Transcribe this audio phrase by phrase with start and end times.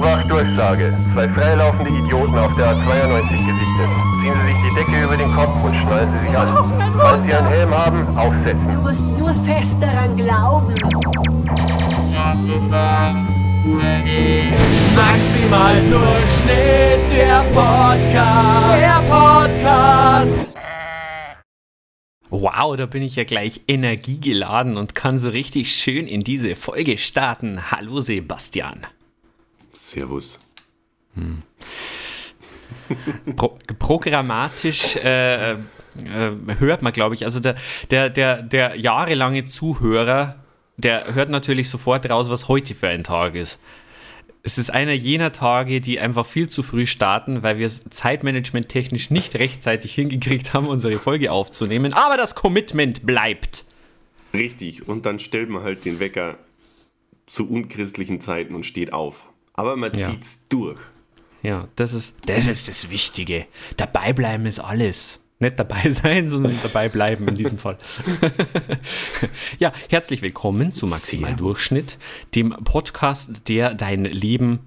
[0.00, 0.94] Obacht, Durchsage.
[1.12, 3.90] Zwei freilaufende Idioten auf der A92 gesichtet.
[4.22, 6.48] Ziehen Sie sich die Decke über den Kopf und schnallen Sie sich an.
[6.98, 8.70] Falls Sie einen Helm haben, aufsetzen.
[8.70, 10.74] Du musst nur fest daran glauben.
[14.96, 18.80] Maximal Durchschnitt, der Podcast.
[18.80, 20.50] Der Podcast.
[22.30, 26.96] Wow, da bin ich ja gleich energiegeladen und kann so richtig schön in diese Folge
[26.96, 27.70] starten.
[27.70, 28.86] Hallo Sebastian.
[29.90, 30.38] Servus.
[33.36, 35.58] Pro programmatisch äh, äh,
[36.58, 37.56] hört man, glaube ich, also der,
[37.90, 40.36] der, der, der jahrelange Zuhörer,
[40.76, 43.58] der hört natürlich sofort raus, was heute für ein Tag ist.
[44.42, 49.10] Es ist einer jener Tage, die einfach viel zu früh starten, weil wir es zeitmanagement-technisch
[49.10, 51.92] nicht rechtzeitig hingekriegt haben, unsere Folge aufzunehmen.
[51.92, 53.64] Aber das Commitment bleibt.
[54.32, 56.38] Richtig, und dann stellt man halt den Wecker
[57.26, 59.29] zu unchristlichen Zeiten und steht auf.
[59.60, 60.08] Aber man Ja.
[60.08, 60.78] zieht's durch.
[61.42, 63.46] Ja, das ist, das ist das Wichtige.
[63.76, 65.22] Dabei bleiben ist alles.
[65.38, 67.76] Nicht dabei sein, sondern dabei bleiben in diesem Fall.
[69.58, 71.36] ja, herzlich willkommen zu Maximal.
[71.36, 71.98] Durchschnitt,
[72.34, 74.60] dem Podcast, der dein Leben.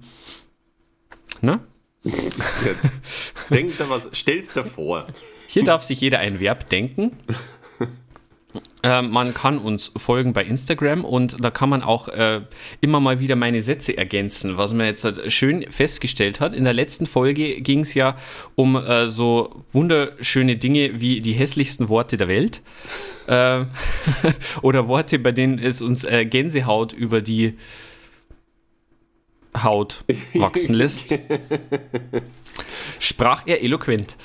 [1.40, 1.58] Ne?
[3.50, 5.08] Denk da was, stell's dir vor.
[5.48, 7.10] Hier darf sich jeder ein Verb denken.
[8.82, 12.42] Ähm, man kann uns folgen bei Instagram und da kann man auch äh,
[12.80, 16.54] immer mal wieder meine Sätze ergänzen, was man jetzt halt schön festgestellt hat.
[16.54, 18.16] In der letzten Folge ging es ja
[18.54, 22.62] um äh, so wunderschöne Dinge wie die hässlichsten Worte der Welt.
[23.26, 23.64] Äh,
[24.62, 27.54] oder Worte, bei denen es uns äh, Gänsehaut über die
[29.62, 31.14] Haut wachsen lässt.
[32.98, 34.16] Sprach er eloquent.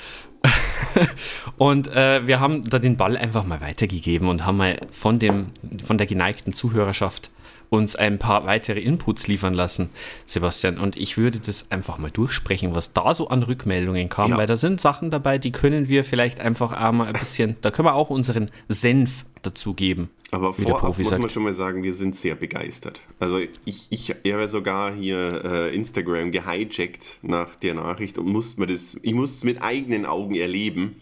[1.56, 5.46] Und äh, wir haben da den Ball einfach mal weitergegeben und haben mal von, dem,
[5.84, 7.30] von der geneigten Zuhörerschaft
[7.70, 9.88] uns ein paar weitere Inputs liefern lassen,
[10.26, 10.78] Sebastian.
[10.78, 14.36] Und ich würde das einfach mal durchsprechen, was da so an Rückmeldungen kam, Ja.
[14.36, 17.70] weil da sind Sachen dabei, die können wir vielleicht einfach auch mal ein bisschen, da
[17.70, 20.10] können wir auch unseren Senf dazugeben.
[20.32, 23.00] Aber vorab muss man schon mal sagen, wir sind sehr begeistert.
[23.18, 28.66] Also ich, ich habe sogar hier äh, Instagram gehijackt nach der Nachricht und muss mir
[28.66, 31.00] das, ich muss es mit eigenen Augen erleben.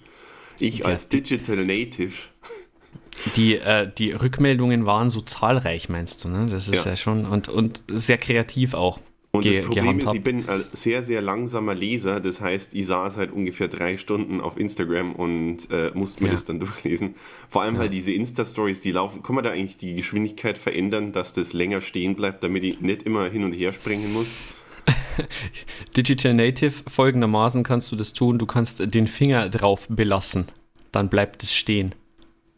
[0.61, 2.13] Ich als Digital Native.
[3.37, 6.47] Die, äh, die Rückmeldungen waren so zahlreich, meinst du, ne?
[6.51, 6.97] Das ist ja, Ja.
[6.97, 9.01] schon und, und sehr kreativ auch.
[9.31, 12.19] Und das Problem ist, ich bin ein sehr, sehr langsamer Leser.
[12.19, 16.35] Das heißt, ich saß halt ungefähr drei Stunden auf Instagram und äh, musste mir Ja.
[16.35, 17.15] das dann durchlesen.
[17.51, 19.23] Vor allem halt diese Insta-Stories, die laufen.
[19.23, 23.03] Kann man da eigentlich die Geschwindigkeit verändern, dass das länger stehen bleibt, damit ich nicht
[23.03, 24.29] immer hin und her springen muss?
[25.97, 30.47] Digital Native, folgendermaßen kannst du das tun, du kannst den Finger drauf belassen,
[30.93, 31.95] dann bleibt es stehen.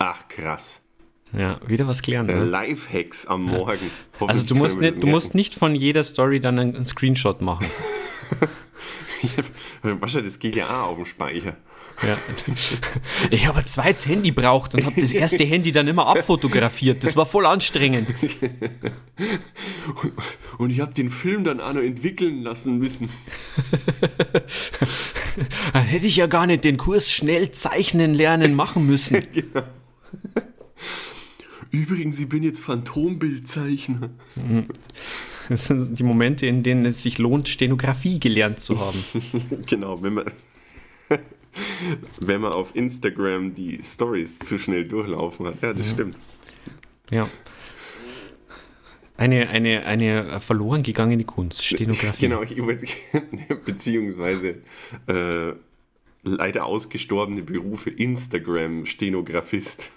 [0.00, 0.80] Ach, krass.
[1.32, 2.30] Ja, wieder was gelernt.
[2.30, 2.44] Äh, Ne?
[2.44, 3.90] Lifehacks am Morgen.
[4.18, 7.66] Also Hoffentlich du musst, nicht, du musst nicht von jeder Story dann einen, Screenshot machen.
[9.82, 11.56] Wahrscheinlich, das ja auch auf dem Speicher.
[12.02, 12.16] Ja.
[13.30, 17.04] Ich habe ein zweites Handy braucht und habe das erste Handy dann immer abfotografiert.
[17.04, 18.14] Das war voll anstrengend.
[20.56, 23.10] Und ich habe den Film dann auch noch entwickeln lassen müssen.
[25.74, 29.20] Dann hätte ich ja gar nicht den Kurs schnell zeichnen lernen machen müssen.
[31.70, 34.10] Übrigens, ich bin jetzt Phantombildzeichner.
[35.48, 39.02] Das sind die Momente, in denen es sich lohnt, Stenografie gelernt zu haben.
[39.66, 40.24] Genau, wenn man,
[42.24, 45.62] wenn man auf Instagram die Stories zu schnell durchlaufen hat.
[45.62, 46.16] Ja, das stimmt.
[47.10, 47.28] Ja.
[49.16, 52.28] Eine, eine, eine verloren gegangene Kunst, Stenografie.
[52.28, 52.56] Genau, ich
[53.64, 54.62] beziehungsweise
[55.06, 55.52] äh,
[56.22, 59.90] leider ausgestorbene Berufe Instagram-Stenografist.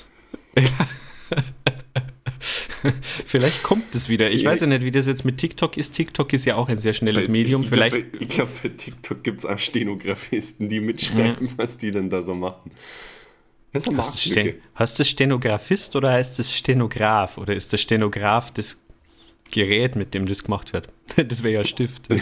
[3.25, 4.31] Vielleicht kommt es wieder.
[4.31, 4.51] Ich Ja.
[4.51, 5.91] weiß ja nicht, wie das jetzt mit TikTok ist.
[5.91, 7.61] TikTok ist ja auch ein sehr schnelles Medium.
[7.61, 8.11] Ich, ich Vielleicht.
[8.11, 12.35] glaube, glaub, bei TikTok gibt es auch Stenografisten, die mitschreiben, was die dann da so
[12.35, 12.71] machen.
[13.71, 17.39] Das ist es, Sten heißt es Stenografist oder heißt es Stenograf?
[17.39, 18.79] Oder ist das Stenograf das
[19.51, 20.89] Gerät, mit dem das gemacht wird?
[21.27, 22.07] Das wäre ja Stift.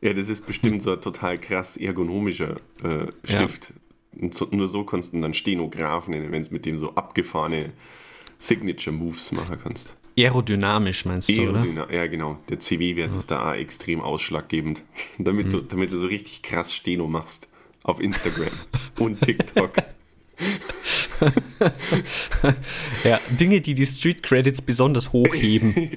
[0.00, 3.72] Ja, das ist bestimmt so ein total krass ergonomischer äh, Stift.
[4.20, 7.70] Und so, nur so kannst du dann Stenograf nennen, wenn du mit dem so abgefahrene
[8.42, 9.94] Signature-Moves machen kannst.
[10.18, 11.60] aerodynamisch meinst du, oder?
[11.60, 12.38] Aerodyna ja, genau.
[12.48, 14.82] Der CW-Wert ist da extrem ausschlaggebend,
[15.18, 15.50] damit, Mhm.
[15.50, 17.48] du, damit du so richtig krass Steno machst.
[17.84, 18.50] Auf Instagram
[18.98, 19.72] und TikTok.
[23.04, 25.90] Ja, Dinge, die die Street Credits besonders hochheben.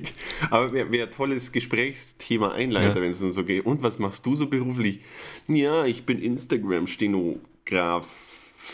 [0.52, 3.02] Aber wäre wär ein tolles Gesprächsthema Einleiter, Ja.
[3.02, 3.66] wenn es dann so geht.
[3.66, 5.00] Und was machst du so beruflich?
[5.48, 6.22] Ja, ich bin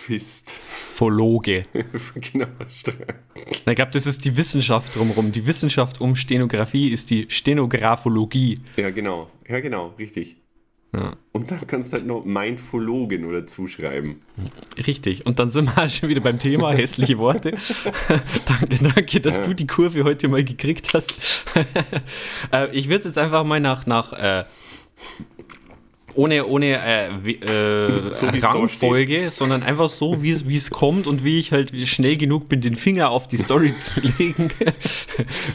[0.08, 0.52] Instagram-Stenografist.
[1.02, 1.64] Stenografologe.
[2.34, 2.48] genau.
[2.68, 5.32] Ich glaube, das ist die Wissenschaft drumherum.
[5.32, 8.60] Die Wissenschaft um Stenografie ist die Stenografologie.
[8.78, 9.30] Ja, genau.
[9.48, 10.38] Ja, genau, richtig.
[10.94, 11.16] Ja.
[11.32, 14.18] Und dann kannst du halt noch Mindfologen oder zuschreiben.
[14.86, 15.26] Richtig.
[15.26, 17.58] Und dann sind wir schon wieder beim Thema hässliche Worte.
[18.46, 19.46] danke, danke, dass ja.
[19.46, 21.46] du die Kurve heute mal gekriegt hast.
[22.52, 24.44] Äh, ich würde jetzt einfach mal nach, nach äh,
[26.16, 31.52] ohne, ohne äh, äh, so Rangfolge, sondern einfach so, wie es kommt und wie ich
[31.52, 34.52] halt schnell genug bin, den Finger auf die Story zu legen,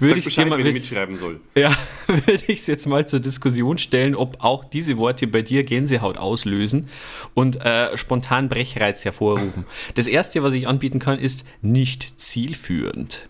[0.01, 1.41] würde ich es mal mitschreiben soll.
[1.55, 1.77] Ja,
[2.07, 6.19] würde ich es jetzt mal zur Diskussion stellen, ob auch diese Worte bei dir Gänsehaut
[6.19, 6.89] auslösen
[7.35, 9.65] und äh, spontan Brechreiz hervorrufen.
[9.95, 13.29] Das erste, was ich anbieten kann, ist nicht zielführend.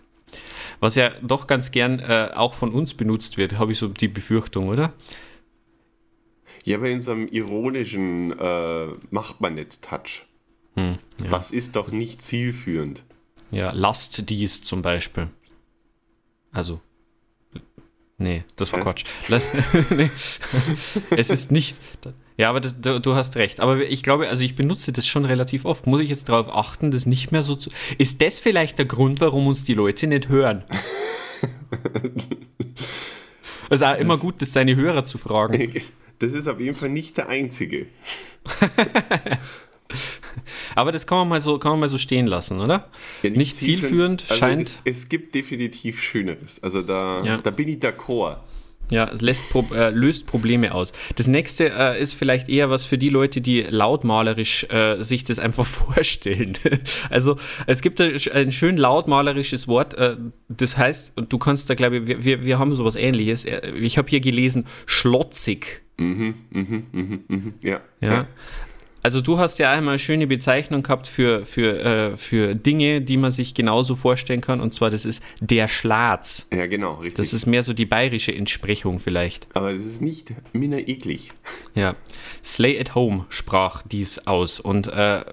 [0.79, 4.07] Was ja doch ganz gern äh, auch von uns benutzt wird, habe ich so die
[4.07, 4.93] Befürchtung, oder?
[6.67, 10.25] Ja, aber in so einem ironischen äh, macht man nicht Touch.
[10.75, 11.29] Hm, ja.
[11.29, 13.03] Das ist doch nicht zielführend.
[13.51, 15.29] Ja, lasst dies zum Beispiel.
[16.51, 16.81] Also.
[18.17, 18.83] Nee, das war Hä?
[18.83, 19.05] Quatsch.
[19.29, 19.49] Lass,
[19.91, 20.09] nee.
[21.11, 21.77] es ist nicht.
[22.35, 23.61] Ja, aber das, du, du, hast recht.
[23.61, 25.87] Aber ich glaube, also ich benutze das schon relativ oft.
[25.87, 27.69] Muss ich jetzt darauf achten, das nicht mehr so zu.
[27.97, 30.65] Ist das vielleicht der Grund, warum uns die Leute nicht hören?
[33.69, 35.73] Also auch immer gut, das seine Hörer zu fragen.
[36.19, 37.87] Das ist auf jeden Fall nicht der einzige.
[40.75, 42.89] Aber das kann man mal so, kann man mal so stehen lassen, oder?
[43.23, 44.67] Ja, nicht, nicht, zielführend, also scheint.
[44.67, 46.61] Es, es, gibt definitiv Schöneres.
[46.61, 47.37] Also da, ja.
[47.37, 48.37] da bin ich d'accord.
[48.89, 49.43] Ja, lässt,
[49.73, 50.93] äh, löst Probleme aus.
[51.15, 55.39] Das nächste äh, ist vielleicht eher was für die Leute, die lautmalerisch äh, sich das
[55.39, 56.57] einfach vorstellen.
[57.09, 57.35] also
[57.65, 60.15] es gibt ein schön lautmalerisches Wort, äh,
[60.47, 63.45] das heißt, du kannst da, glaube ich, wir, wir haben sowas ähnliches.
[63.45, 65.83] Äh, ich habe hier gelesen, schlotzig.
[65.97, 67.81] Mhm, mhm, mhm, mhm, ja.
[68.01, 68.27] ja.
[69.03, 73.17] Also du hast ja einmal eine schöne Bezeichnung gehabt für, für, äh, für Dinge, die
[73.17, 74.59] man sich genauso vorstellen kann.
[74.59, 76.47] Und zwar, das ist der Schlatz.
[76.51, 77.17] Ja, genau, richtig.
[77.17, 79.47] Das ist mehr so die bayerische Entsprechung vielleicht.
[79.53, 81.33] Aber es ist nicht minder eklig.
[81.75, 81.95] Ja.
[82.43, 84.59] Slay at Home sprach dies aus.
[84.59, 85.25] Und äh,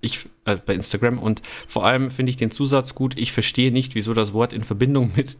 [0.00, 3.16] ich äh, bei Instagram und vor allem finde ich den Zusatz gut.
[3.16, 5.36] Ich verstehe nicht, wieso das Wort in Verbindung mit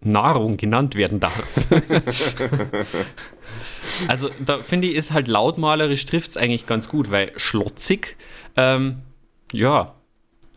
[0.00, 1.66] Nahrung genannt werden darf.
[4.08, 8.16] also da finde ich, ist halt lautmalerisch trifft es eigentlich ganz gut, weil schlotzig,
[8.56, 8.96] ähm,
[9.52, 9.94] ja,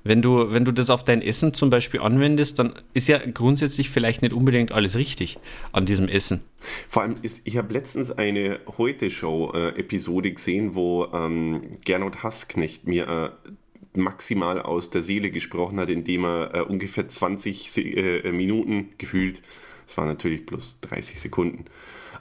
[0.03, 3.89] wenn du, wenn du das auf dein Essen zum Beispiel anwendest, dann ist ja grundsätzlich
[3.89, 5.37] vielleicht nicht unbedingt alles richtig
[5.71, 6.41] an diesem Essen.
[6.89, 13.49] Vor allem, ist, ich habe letztens eine Heute-Show-Episode gesehen, wo ähm, Gernot Hassknecht mir äh,
[13.97, 19.41] maximal aus der Seele gesprochen hat, indem er äh, ungefähr 20 äh, Minuten gefühlt,
[19.87, 21.65] es waren natürlich plus 30 Sekunden,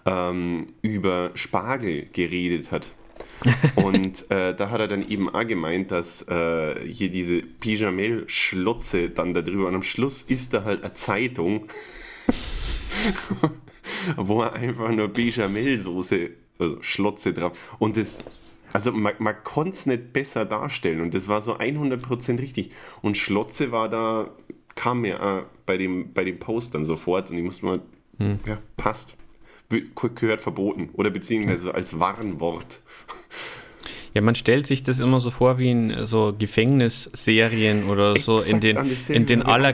[0.06, 2.88] ähm, über Spargel geredet hat.
[3.74, 9.34] und äh, da hat er dann eben auch gemeint, dass äh, hier diese Pijamel-Schlotze dann
[9.34, 11.66] darüber und am Schluss ist da halt eine Zeitung,
[14.16, 18.22] wo er einfach nur Bechamel-Soße, also Schlotze drauf und das
[18.72, 22.70] also man, man konnte es nicht besser darstellen und das war so 100% richtig.
[23.02, 24.30] Und Schlotze war da,
[24.74, 27.80] kam mir äh, bei, dem, bei dem Post dann sofort und ich musste mal,
[28.18, 28.38] hm.
[28.46, 29.16] ja, passt.
[30.14, 32.80] Gehört verboten oder beziehungsweise als Warnwort.
[34.14, 38.60] Ja, man stellt sich das immer so vor wie in so Gefängnisserien oder so in
[38.60, 39.72] den, in den aller.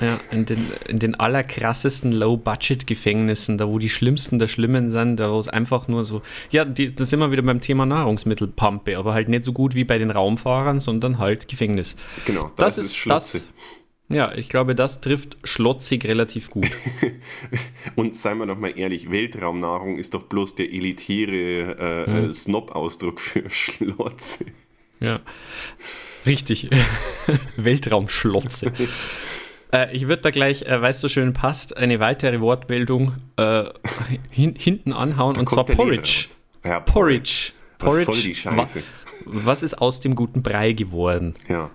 [0.00, 5.32] Ja, in den, in den allerkrassesten Low-Budget-Gefängnissen, da wo die Schlimmsten der Schlimmen sind, da
[5.32, 9.12] wo es einfach nur so, ja, die, das sind wir wieder beim Thema Nahrungsmittelpampe, aber
[9.12, 11.96] halt nicht so gut wie bei den Raumfahrern, sondern halt Gefängnis.
[12.24, 13.48] Genau, das, das ist, ist das.
[14.12, 16.70] Ja, ich glaube, das trifft schlotzig relativ gut.
[17.96, 22.32] Und seien wir doch mal ehrlich, Weltraumnahrung ist doch bloß der elitäre äh, hm.
[22.32, 24.44] Snob-Ausdruck für Schlotze.
[25.00, 25.20] Ja,
[26.26, 26.70] richtig.
[27.56, 28.72] Weltraumschlotze.
[29.72, 33.64] Äh, ich würde da gleich, äh, weil es so schön passt, eine weitere Wortmeldung äh,
[34.30, 36.28] hin, hinten anhauen da und zwar Porridge.
[36.64, 37.52] Ja, Porridge.
[37.78, 38.06] Porridge.
[38.06, 38.82] Was soll die Scheiße?
[39.24, 41.34] Was ist aus dem guten Brei geworden?
[41.48, 41.70] Ja.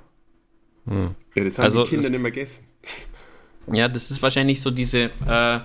[0.88, 1.15] Hm.
[1.36, 2.63] Ja, das haben also, die Kinder nicht mehr gegessen.
[3.70, 5.60] Ja, das ist wahrscheinlich so diese, äh,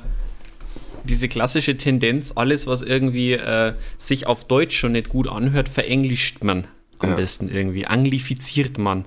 [1.05, 6.43] diese klassische Tendenz, alles, was irgendwie äh, sich auf Deutsch schon nicht gut anhört, verenglischt
[6.43, 6.67] man
[6.99, 7.15] am ja.
[7.15, 9.05] besten irgendwie, anglifiziert man.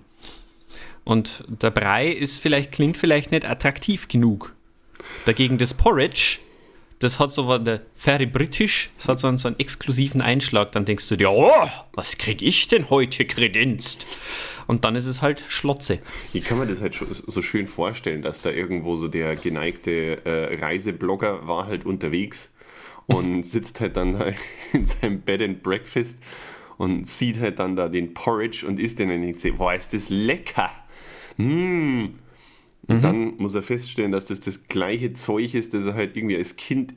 [1.03, 4.55] Und der Brei ist vielleicht, klingt vielleicht nicht attraktiv genug.
[5.25, 6.39] Dagegen das Porridge,
[6.99, 7.61] das hat so was,
[7.93, 10.71] very British, das hat so einen, so einen exklusiven Einschlag.
[10.71, 11.51] Dann denkst du dir, oh,
[11.93, 14.07] was krieg ich denn heute kredenzt?
[14.67, 15.99] Und dann ist es halt Schlotze.
[16.33, 16.95] Wie kann man das halt
[17.27, 22.51] so schön vorstellen, dass da irgendwo so der geneigte äh, Reiseblogger war halt unterwegs
[23.07, 24.33] und sitzt halt dann
[24.73, 26.17] in seinem Bed and Breakfast
[26.77, 29.93] und sieht halt dann da den Porridge und isst den und denkt sich, boah, ist
[29.93, 30.71] das lecker.
[31.37, 32.05] Mm.
[32.87, 36.37] Und dann muss er feststellen, dass das das gleiche Zeug ist, das er halt irgendwie
[36.37, 36.93] als Kind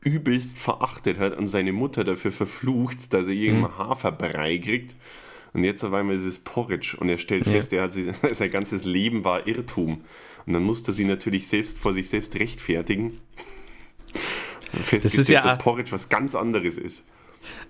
[0.00, 4.96] übelst verachtet hat und seine Mutter dafür verflucht, dass er irgendeinen Haferbrei kriegt.
[5.52, 8.50] Und jetzt auf einmal ist es Porridge und er stellt fest, er hat sich, sein
[8.50, 10.00] ganzes Leben war Irrtum.
[10.46, 13.20] Und dann musste sie natürlich selbst vor sich selbst rechtfertigen.
[14.72, 17.04] Und festgestellt, ist ja- dass Porridge was ganz anderes ist.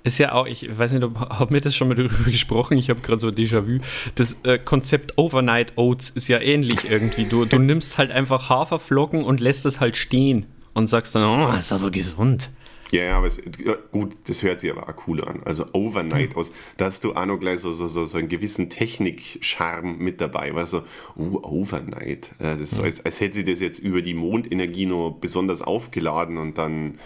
[0.04, 2.90] Ist ja auch, ich weiß nicht, ob hab mir das schon mal darüber gesprochen, ich
[2.90, 3.78] habe gerade so Déjà-vu.
[4.14, 7.24] Das äh, Konzept Overnight Oats ist ja ähnlich irgendwie.
[7.24, 11.52] Du, du nimmst halt einfach Haferflocken und lässt es halt stehen und sagst dann, oh,
[11.56, 12.50] ist aber gesund.
[12.92, 15.40] Ja, ja, aber es, ja, gut, das hört sich aber auch cool an.
[15.46, 18.68] Also Overnight aus, da hast du auch noch gleich so, so, so, so einen gewissen
[18.68, 20.54] Technik-Charme mit dabei.
[20.54, 20.82] Weißt du,
[21.16, 22.32] uh, Overnight.
[22.38, 26.36] Das ist so, als, als hätte sie das jetzt über die Mondenergie noch besonders aufgeladen
[26.36, 26.98] und dann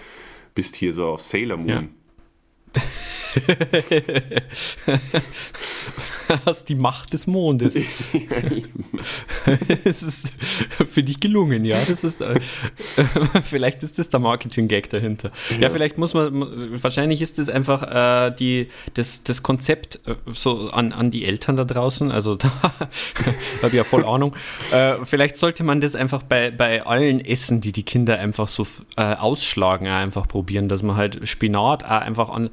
[0.56, 1.68] bist hier so auf Sailor Moon.
[1.68, 1.84] Ja.
[6.44, 7.74] Hast die Macht des Mondes.
[9.84, 10.32] das ist,
[10.90, 11.78] finde ich, gelungen, ja.
[11.86, 12.40] Das ist, äh,
[13.44, 15.30] vielleicht ist das der Marketing-Gag dahinter.
[15.60, 15.70] Ja.
[15.70, 20.92] vielleicht muss man, wahrscheinlich ist das einfach äh, die, das, das Konzept äh, so an,
[20.92, 24.34] an die Eltern da draußen, also da habe ich ja voll Ahnung.
[24.72, 28.66] Äh, vielleicht sollte man das einfach bei, bei allen Essen, die die Kinder einfach so
[28.96, 32.50] äh, ausschlagen, einfach probieren, dass man halt Spinat einfach an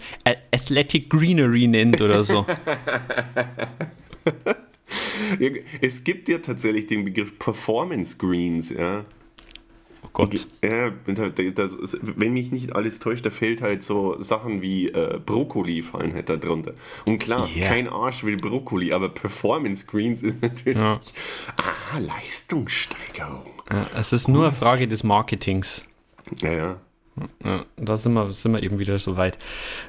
[0.52, 2.46] Athletic Greenery nennt oder so.
[5.82, 9.06] Es gibt ja tatsächlich den Begriff Performance Greens, ja.
[10.04, 10.48] Oh Gott.
[10.64, 11.38] Ja, halt,
[12.18, 16.30] wenn mich nicht alles täuscht, da fällt halt so Sachen wie äh, Brokkoli fallen halt
[16.30, 16.74] da drunter.
[17.06, 17.68] Und klar, Ja.
[17.70, 21.00] kein Arsch will Brokkoli, aber Performance Greens ist natürlich Ja.
[21.58, 23.50] ah, Leistungssteigerung.
[23.72, 25.86] Ja, es ist nur eine Frage des Marketings.
[26.42, 26.82] Ja, ja.
[27.44, 29.38] Ja, da sind wir, sind wir eben wieder so weit.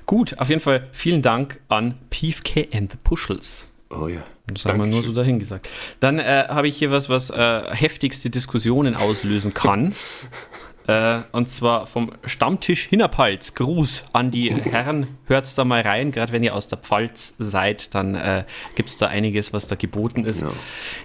[0.06, 3.66] Gut, auf jeden Fall vielen Dank an Piefke and the Puschels.
[3.90, 4.22] Oh ja.
[4.46, 5.70] Das haben wir nur so dahin gesagt.
[6.00, 9.94] Dann äh, habe ich hier was, was äh, heftigste Diskussionen auslösen kann.
[10.86, 13.54] äh, und zwar vom Stammtisch Hinterpalz.
[13.54, 15.06] Gruß an die Herren.
[15.26, 16.12] Hört's da mal rein.
[16.12, 19.76] Gerade wenn ihr aus der Pfalz seid, dann äh, gibt es da einiges, was da
[19.76, 20.42] geboten ist.
[20.42, 20.50] Ja.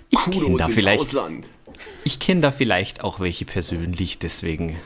[0.09, 1.15] Ich kenne da vielleicht
[2.03, 4.77] ich kenne da vielleicht auch welche persönlich, deswegen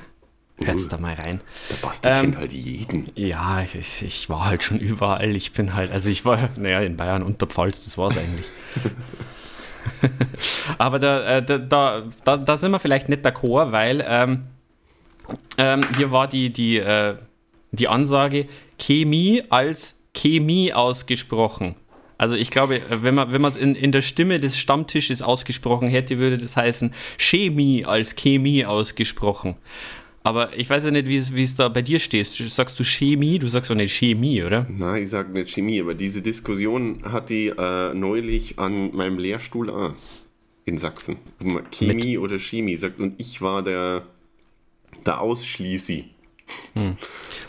[0.65, 1.41] hört's da mal rein.
[1.69, 3.11] Der Basti Ähm, kennt halt jeden.
[3.15, 5.35] Ja, ich, ich war halt schon überall.
[5.35, 8.45] Ich bin halt, also ich war, naja, in Bayern und der Pfalz, das war's eigentlich.
[10.77, 14.43] Aber da, äh, da, da, da, da sind wir vielleicht nicht d'accord, weil ähm,
[15.57, 17.15] ähm, hier war die, die, äh,
[17.71, 21.75] die Ansage Chemie als Chemie ausgesprochen.
[22.17, 25.89] Also ich glaube, wenn man wenn man es in, in der Stimme des Stammtisches ausgesprochen
[25.89, 29.55] hätte, würde das heißen Chemie als Chemie ausgesprochen.
[30.25, 32.25] Aber ich weiß ja nicht, wie es, wie es da bei dir steht.
[32.27, 33.39] Sagst du Chemie?
[33.39, 34.65] Du sagst doch nicht Chemie, oder?
[34.69, 39.69] Nein, ich sage nicht Chemie, aber diese Diskussion hat die äh, neulich an meinem Lehrstuhl
[39.69, 39.93] auch
[40.65, 41.17] in Sachsen.
[41.71, 44.03] Chemie oder Chemie, sagt, und ich war der,
[45.05, 46.05] der Ausschließi.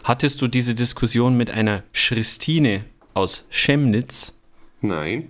[0.02, 4.36] Hattest du diese Diskussion mit einer Christine aus Chemnitz?
[4.80, 5.28] Nein.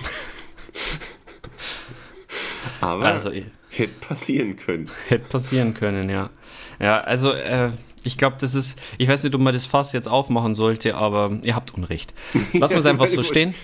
[2.80, 3.44] aber Also, ich-
[3.80, 4.90] hätte passieren können.
[5.08, 6.30] Hätte passieren können, ja.
[6.78, 7.70] Ja, also äh,
[8.04, 11.38] ich glaube, das ist, ich weiß nicht, ob man das Fass jetzt aufmachen sollte, aber
[11.44, 12.14] ihr habt Unrecht.
[12.52, 13.54] Lassen wir es einfach so stehen.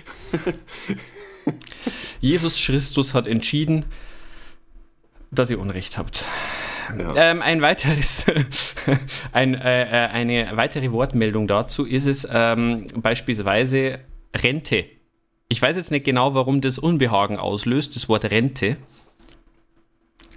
[2.19, 3.85] Jesus Christus hat entschieden,
[5.31, 6.25] dass ihr Unrecht habt.
[6.97, 7.31] Ja.
[7.31, 8.25] Ähm, ein weiteres,
[9.31, 13.99] ein, äh, äh, eine weitere Wortmeldung dazu ist es ähm, beispielsweise
[14.35, 14.85] Rente.
[15.49, 18.77] Ich weiß jetzt nicht genau, warum das Unbehagen auslöst, das Wort Rente.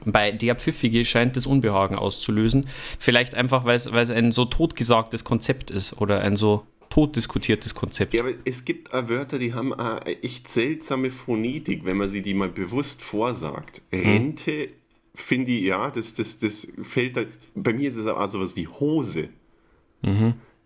[0.06, 2.66] Bei der Pfiffige scheint das Unbehagen auszulösen.
[2.98, 8.14] Vielleicht einfach, weil es ein so totgesagtes Konzept ist oder ein so totdiskutiertes Konzept.
[8.14, 12.22] Ja, aber es gibt auch Wörter, die haben auch echt seltsame Phonetik, wenn man sie
[12.22, 13.82] die mal bewusst vorsagt.
[13.90, 14.00] Hm.
[14.00, 14.68] Rente
[15.14, 17.24] finde ich, ja, das, das, das fällt da.
[17.54, 19.28] Bei mir ist es auch sowas wie Hose.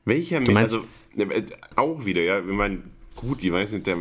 [0.05, 0.45] Welcher Mhm.
[0.45, 0.87] Du meinst- also
[1.17, 1.43] äh,
[1.77, 2.83] auch wieder, ja, wenn man
[3.17, 3.97] gut, ich weiß nicht, der,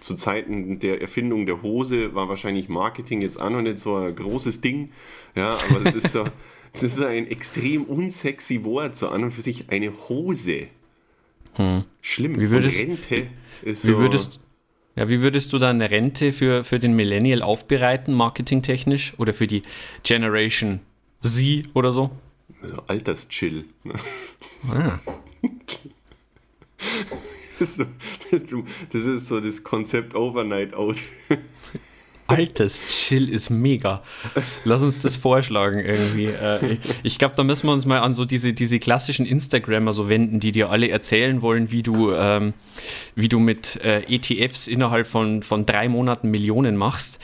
[0.00, 4.14] zu Zeiten der Erfindung der Hose war wahrscheinlich Marketing jetzt auch noch nicht so ein
[4.14, 4.90] großes Ding,
[5.34, 6.24] ja, aber das ist so,
[6.74, 10.68] das ist ein extrem unsexy Wort, so an und für sich eine Hose.
[12.00, 12.34] Schlimm.
[12.34, 12.40] Hm.
[12.40, 13.26] Wie würdest- und Rente
[13.62, 14.40] ist Wie so, würdest,
[14.94, 19.14] ja, wie würdest du dann eine Rente für, für den Millennial aufbereiten, marketingtechnisch?
[19.18, 19.62] Oder für die
[20.04, 20.80] Generation
[21.20, 22.10] Z oder so?
[22.62, 23.64] so Alterschill.
[23.84, 23.94] ne?
[24.70, 25.00] Ah.
[27.60, 27.84] Das ist, so,
[28.30, 28.42] das,
[28.92, 30.96] das ist so das Konzept Overnight Out.
[32.28, 34.02] Alterschill ist mega.
[34.64, 36.26] Lass uns das vorschlagen irgendwie.
[36.26, 39.94] Äh, ich ich glaube, da müssen wir uns mal an so diese, diese klassischen Instagrammer
[39.94, 42.52] so wenden, die dir alle erzählen wollen, wie du, ähm,
[43.14, 47.18] wie du mit äh, ETFs innerhalb von, von drei Monaten Millionen machst.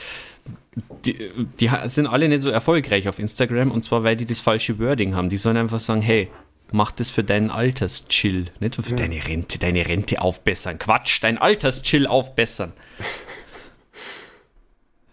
[1.05, 4.79] Die, die sind alle nicht so erfolgreich auf Instagram und zwar, weil die das falsche
[4.79, 5.29] Wording haben.
[5.29, 6.29] Die sollen einfach sagen, hey,
[6.71, 8.95] mach das für deinen Alterschill, nicht für ja.
[8.95, 10.77] deine Rente, deine Rente aufbessern.
[10.77, 12.73] Quatsch, dein Alterschill aufbessern.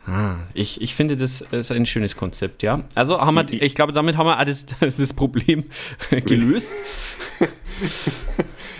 [0.05, 2.83] Ah, ich, ich finde, das ist ein schönes Konzept, ja.
[2.97, 5.65] Also haben wir, ich glaube, damit haben wir alles das Problem
[6.11, 6.83] gelöst.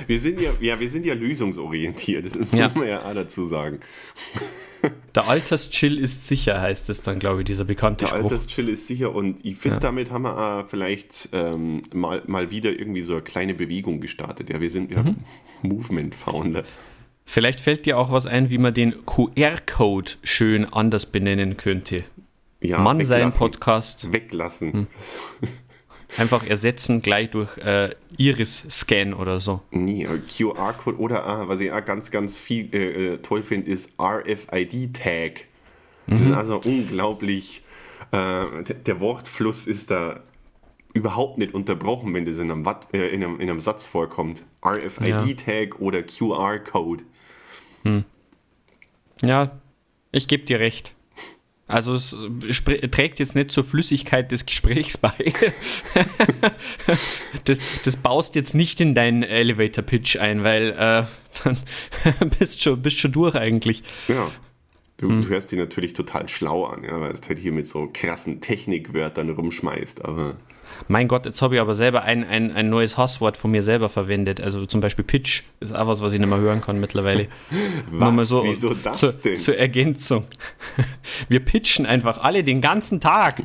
[0.09, 2.73] Wir sind ja, ja, wir sind ja lösungsorientiert, das muss ja.
[2.75, 3.79] man ja auch dazu sagen.
[5.15, 8.29] Der Alterschill ist sicher, heißt es dann, glaube ich, dieser bekannte Der Spruch.
[8.29, 9.81] Der Alterschill ist sicher und ich finde, ja.
[9.81, 14.51] damit haben wir vielleicht ähm, mal, mal wieder irgendwie so eine kleine Bewegung gestartet.
[14.51, 15.17] Ja, wir sind ja mhm.
[15.63, 16.65] Movement-Founder.
[17.25, 22.05] Vielleicht fällt dir auch was ein, wie man den QR-Code schön anders benennen könnte.
[22.61, 24.13] Ja, Mann sein Podcast.
[24.13, 24.73] Weglassen.
[24.73, 24.87] Hm.
[26.19, 29.63] Einfach ersetzen gleich durch äh, Iris-Scan oder so.
[29.71, 33.93] Nee, QR-Code oder ah, was ich auch ganz, ganz viel äh, äh toll finde, ist
[33.99, 35.47] RFID-Tag.
[36.07, 36.27] Das mhm.
[36.27, 37.63] ist also unglaublich.
[38.11, 40.21] Äh, der Wortfluss ist da
[40.93, 44.45] überhaupt nicht unterbrochen, wenn das in einem, Watt, äh, in einem, in einem Satz vorkommt.
[44.65, 45.79] RFID-Tag ja.
[45.79, 47.05] oder QR-Code.
[47.85, 48.05] Hm.
[49.23, 49.59] Ja,
[50.11, 50.95] ich gebe dir recht.
[51.73, 52.15] Also es
[52.91, 55.15] trägt jetzt nicht zur Flüssigkeit des Gesprächs bei.
[57.47, 61.05] das, das, baust jetzt nicht in deinen Elevator-Pitch ein, weil äh,
[61.43, 61.59] dann
[62.39, 63.83] bist schon, bist schon durch eigentlich.
[64.07, 64.31] Ja.
[64.99, 65.23] Du, hm.
[65.23, 68.43] du hörst die natürlich total schlau an, ja, weil es halt hier mit so krassen
[68.43, 70.37] Technikwörtern rumschmeißt, aber.
[70.89, 73.89] Mein Gott, jetzt habe ich aber selber ein, ein, ein neues Hasswort von mir selber
[73.89, 74.41] verwendet.
[74.41, 77.29] Also zum Beispiel Pitch ist auch was, was ich nicht mehr hören kann mittlerweile.
[77.91, 77.91] was?
[77.91, 79.37] Nur mal so Wieso das zur, denn?
[79.37, 80.25] zur Ergänzung.
[81.29, 83.43] Wir pitchen einfach alle den ganzen Tag.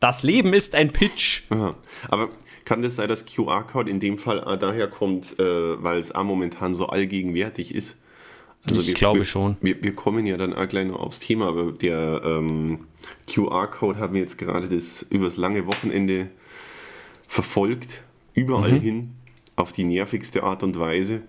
[0.00, 1.42] Das Leben ist ein Pitch.
[1.50, 1.76] Aha.
[2.08, 2.28] Aber
[2.64, 6.86] kann das sein, dass QR-Code in dem Fall daher kommt, äh, weil es momentan so
[6.86, 7.96] allgegenwärtig ist?
[8.64, 9.56] Also ich wir, glaube wir, schon.
[9.60, 12.86] Wir, wir, kommen ja dann auch gleich noch aufs Thema, aber der ähm,
[13.32, 16.28] QR-Code haben wir jetzt gerade das übers lange Wochenende
[17.32, 18.02] verfolgt,
[18.34, 18.80] überall mhm.
[18.80, 19.10] hin,
[19.56, 21.22] auf die nervigste Art und Weise.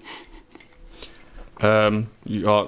[1.61, 2.65] Ähm, ja,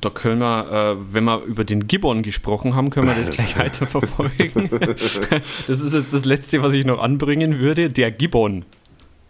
[0.00, 3.58] da können wir, äh, wenn wir über den Gibbon gesprochen haben, können wir das gleich
[3.58, 4.70] weiter verfolgen.
[4.70, 7.90] das ist jetzt das Letzte, was ich noch anbringen würde.
[7.90, 8.64] Der Gibbon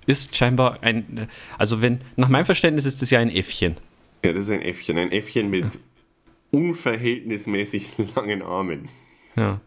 [0.06, 1.26] ist scheinbar ein,
[1.58, 3.74] also wenn, nach meinem Verständnis ist das ja ein Äffchen.
[4.24, 4.98] Ja, das ist ein Äffchen.
[4.98, 5.80] Ein Äffchen mit ja.
[6.52, 8.88] unverhältnismäßig langen Armen.
[9.34, 9.60] Ja.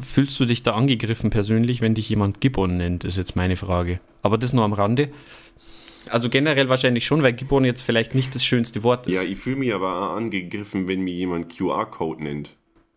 [0.00, 4.00] Fühlst du dich da angegriffen persönlich, wenn dich jemand Gibbon nennt, ist jetzt meine Frage.
[4.22, 5.10] Aber das nur am Rande.
[6.08, 9.16] Also generell wahrscheinlich schon, weil Gibbon jetzt vielleicht nicht das schönste Wort ist.
[9.16, 12.56] Ja, ich fühle mich aber angegriffen, wenn mir jemand QR-Code nennt.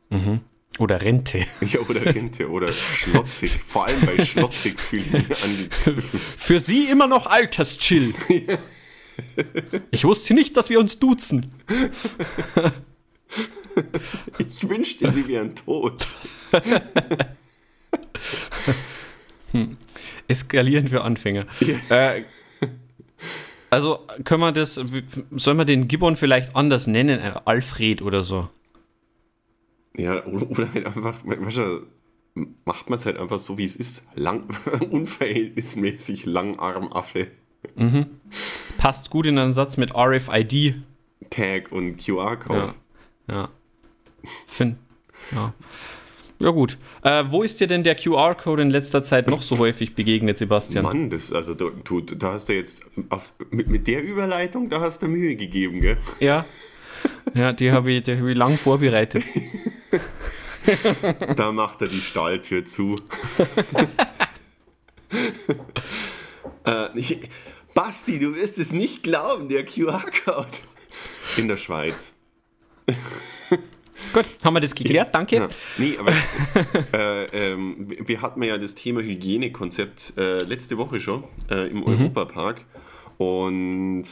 [0.09, 0.41] Mhm.
[0.79, 1.45] Oder Rente.
[1.61, 3.51] Ja, oder Rente oder schlotzig.
[3.67, 6.19] Vor allem bei schlotzig fühle ich mich angegriffen.
[6.37, 8.13] Für Sie immer noch Alterschill.
[9.91, 11.53] Ich wusste nicht, dass wir uns duzen.
[14.37, 16.07] Ich wünschte, sie wären tot.
[19.51, 19.77] hm.
[20.27, 21.45] Eskalieren für Anfänger.
[21.59, 22.13] Ja.
[22.13, 22.23] Äh,
[23.69, 24.79] also können wir das,
[25.31, 27.19] soll man den Gibbon vielleicht anders nennen?
[27.19, 28.47] Äh, Alfred oder so?
[29.97, 31.81] Ja, oder halt einfach, manchmal
[32.65, 34.03] macht man es halt einfach so, wie es ist.
[34.15, 34.45] Lang,
[34.89, 37.27] unverhältnismäßig Langarmaffe.
[37.75, 38.05] Mhm.
[38.77, 40.75] Passt gut in einen Satz mit RFID.
[41.29, 42.59] Tag und QR-Code.
[42.59, 42.75] Ja.
[43.27, 43.49] Ja.
[44.47, 44.77] Finn.
[45.31, 45.53] Ja.
[46.39, 46.77] Ja gut.
[47.01, 50.83] Äh, wo ist dir denn der QR-Code in letzter Zeit noch so häufig begegnet, Sebastian?
[50.83, 54.81] Mann, das, also du, du, da hast du jetzt auf, mit, mit der Überleitung, da
[54.81, 55.97] hast du Mühe gegeben, gell?
[56.19, 56.45] Ja.
[57.33, 59.23] Ja, die habe ich, hab ich lang vorbereitet.
[61.35, 62.97] da macht er die Stahltür zu.
[66.65, 67.29] äh, ich,
[67.73, 70.47] Basti, du wirst es nicht glauben, der QR-Code.
[71.37, 72.11] In der Schweiz.
[74.13, 75.35] Gut, haben wir das geklärt, danke.
[75.37, 76.11] Ja, nee, aber
[76.93, 81.83] äh, ähm, wir hatten ja das Thema Hygienekonzept äh, letzte Woche schon äh, im mhm.
[81.83, 82.61] Europapark
[83.17, 84.05] und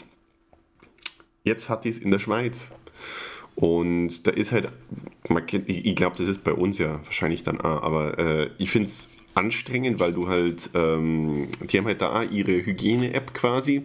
[1.43, 2.69] jetzt hat die es in der Schweiz.
[3.55, 4.69] Und da ist halt,
[5.67, 9.09] ich glaube, das ist bei uns ja wahrscheinlich dann auch, aber äh, ich finde es
[9.35, 13.83] anstrengend, weil du halt, ähm, die haben halt da ihre Hygiene-App quasi.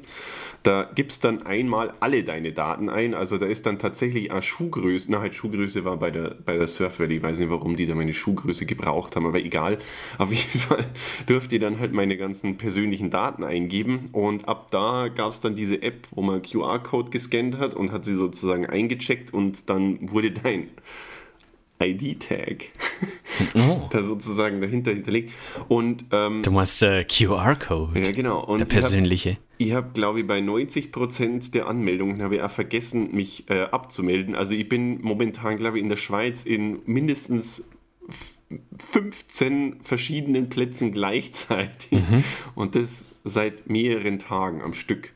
[0.63, 3.15] Da gibst dann einmal alle deine Daten ein.
[3.15, 5.11] Also da ist dann tatsächlich eine Schuhgröße.
[5.11, 7.01] Na, halt Schuhgröße war bei der, bei der Surf.
[7.01, 9.79] Ich weiß nicht, warum die da meine Schuhgröße gebraucht haben, aber egal.
[10.19, 10.85] Auf jeden Fall
[11.29, 14.09] dürft ihr dann halt meine ganzen persönlichen Daten eingeben.
[14.13, 18.05] Und ab da gab es dann diese App, wo man QR-Code gescannt hat und hat
[18.05, 20.69] sie sozusagen eingecheckt und dann wurde dein
[21.81, 22.69] ID-Tag
[23.55, 23.87] oh.
[23.91, 25.33] da sozusagen dahinter hinterlegt.
[25.69, 28.01] Und, ähm, du meinst der QR-Code.
[28.01, 28.45] Ja, genau.
[28.45, 29.39] Und der persönliche.
[29.59, 33.63] Ich habe, hab, glaube ich, bei 90% der Anmeldungen habe ich auch vergessen, mich äh,
[33.63, 34.35] abzumelden.
[34.35, 37.69] Also ich bin momentan, glaube ich, in der Schweiz in mindestens
[38.93, 41.91] 15 verschiedenen Plätzen gleichzeitig.
[41.91, 42.25] Mhm.
[42.55, 45.13] Und das seit mehreren Tagen am Stück.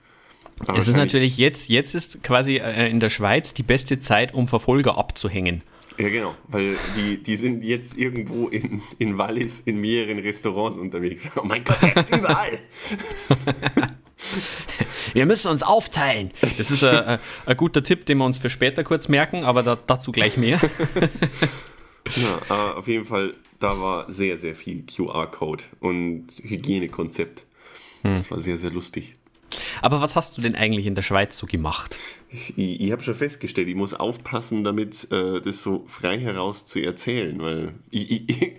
[0.67, 4.35] Aber es ist natürlich jetzt, jetzt ist quasi äh, in der Schweiz die beste Zeit,
[4.35, 5.63] um Verfolger abzuhängen.
[5.99, 11.25] Ja, genau, weil die, die sind jetzt irgendwo in, in Wallis in mehreren Restaurants unterwegs.
[11.37, 12.59] Oh mein Gott, er ist überall!
[15.15, 16.31] Wir müssen uns aufteilen.
[16.57, 19.77] Das ist ein, ein, guter Tipp, den wir uns für später kurz merken, aber da,
[19.77, 20.61] dazu gleich mehr.
[22.17, 27.45] ja, auf jeden Fall, da war sehr, sehr viel QR-Code und Hygienekonzept.
[28.05, 28.31] Das hm.
[28.31, 29.15] war sehr, sehr lustig.
[29.83, 31.99] Aber was hast du denn eigentlich in der Schweiz so gemacht?
[32.31, 36.81] Ich, ich habe schon festgestellt, ich muss aufpassen, damit äh, das so frei heraus zu
[36.81, 38.53] erzählen, weil ich, ich,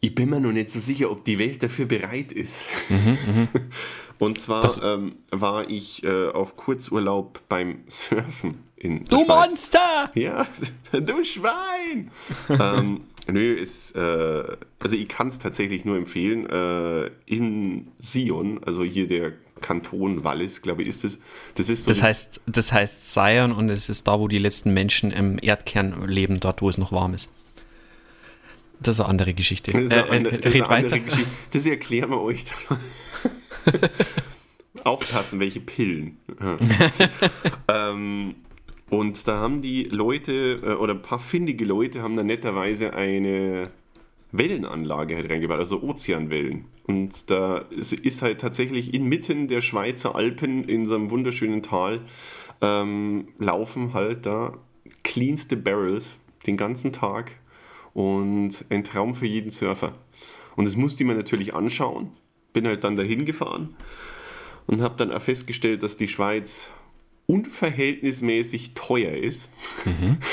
[0.00, 2.64] ich, bin mir noch nicht so sicher, ob die Welt dafür bereit ist.
[2.88, 3.48] Mhm, mhm.
[4.18, 9.28] Und zwar ähm, war ich äh, auf Kurzurlaub beim Surfen in Du Schweiz.
[9.28, 10.10] Monster!
[10.14, 10.46] Ja,
[10.92, 12.10] du Schwein!
[12.48, 16.46] ähm, nö, ist, äh, also ich kann es tatsächlich nur empfehlen.
[16.46, 21.18] Äh, in Sion, also hier der Kanton Wallis, glaube ich, ist es.
[21.54, 24.72] Das, ist so das, heißt, das heißt Sion und es ist da, wo die letzten
[24.72, 27.32] Menschen im Erdkern leben, dort, wo es noch warm ist.
[28.80, 29.72] Das ist eine andere Geschichte.
[29.72, 30.98] Das, äh, eine, das, red weiter.
[30.98, 31.26] Geschichte.
[31.52, 32.78] das erklären wir euch dann
[34.84, 36.18] Aufpassen, welche Pillen.
[37.68, 38.36] ähm,
[38.90, 43.70] und da haben die Leute, äh, oder ein paar findige Leute, haben da netterweise eine
[44.32, 46.66] Wellenanlage halt reingebaut, also Ozeanwellen.
[46.84, 52.00] Und da ist halt tatsächlich inmitten der Schweizer Alpen in so einem wunderschönen Tal
[52.60, 54.54] ähm, laufen halt da
[55.02, 57.36] cleanste Barrels den ganzen Tag
[57.94, 59.94] und ein Traum für jeden Surfer.
[60.56, 62.10] Und das musste ich mir natürlich anschauen.
[62.52, 63.76] Bin halt dann dahin gefahren
[64.66, 66.68] und habe dann auch festgestellt, dass die Schweiz
[67.26, 69.50] unverhältnismäßig teuer ist.
[69.84, 70.18] Mhm.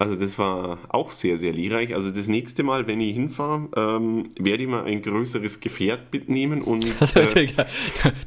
[0.00, 1.94] Also das war auch sehr, sehr lehrreich.
[1.94, 6.62] Also das nächste Mal, wenn ich hinfahre, ähm, werde ich mal ein größeres Gefährt mitnehmen
[6.62, 6.86] und...
[7.20, 7.48] Äh,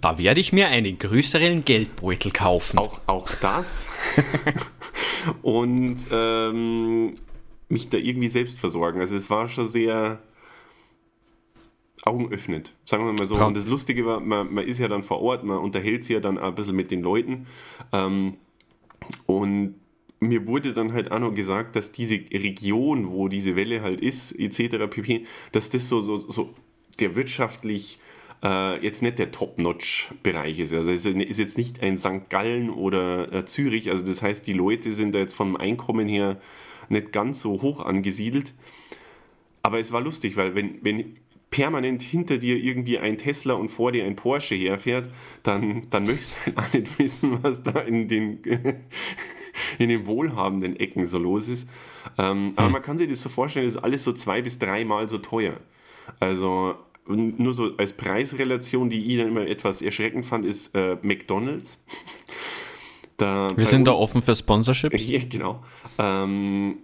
[0.02, 2.78] da werde ich mir einen größeren Geldbeutel kaufen.
[2.78, 3.88] Auch, auch das.
[5.42, 7.16] und ähm,
[7.70, 9.00] mich da irgendwie selbst versorgen.
[9.00, 10.20] Also es war schon sehr
[12.04, 13.36] augenöffnend, sagen wir mal so.
[13.36, 13.48] Ja.
[13.48, 16.20] Und das Lustige war, man, man, ist ja dann vor Ort, man unterhält sich ja
[16.20, 17.48] dann ein bisschen mit den Leuten.
[17.92, 18.38] Ähm,
[19.26, 19.76] und
[20.28, 24.38] mir wurde dann halt auch noch gesagt, dass diese Region, wo diese Welle halt ist,
[24.38, 24.88] etc.
[24.90, 26.54] pp., dass das so, so, so
[27.00, 28.00] der wirtschaftlich
[28.44, 30.74] äh, jetzt nicht der Top-Notch-Bereich ist.
[30.74, 32.30] Also es ist jetzt nicht ein St.
[32.30, 33.90] Gallen oder äh, Zürich.
[33.90, 36.40] Also das heißt, die Leute sind da jetzt vom Einkommen her
[36.90, 38.54] nicht ganz so hoch angesiedelt.
[39.64, 41.16] Aber es war lustig, weil wenn, wenn
[41.50, 45.10] permanent hinter dir irgendwie ein Tesla und vor dir ein Porsche herfährt,
[45.44, 48.40] dann, dann möchtest du halt auch nicht wissen, was da in den,
[49.80, 51.68] in den wohlhabenden Ecken so los ist.
[52.18, 52.54] Ähm, mhm.
[52.56, 55.18] Aber man kann sich das so vorstellen, das ist alles so zwei bis dreimal so
[55.18, 55.56] teuer.
[56.20, 61.78] Also nur so als Preisrelation, die ich dann immer etwas erschreckend fand, ist äh, McDonalds.
[63.16, 65.08] Da Wir sind uns, da offen für Sponsorships.
[65.10, 65.64] Ja, genau.
[66.00, 66.78] Ähm,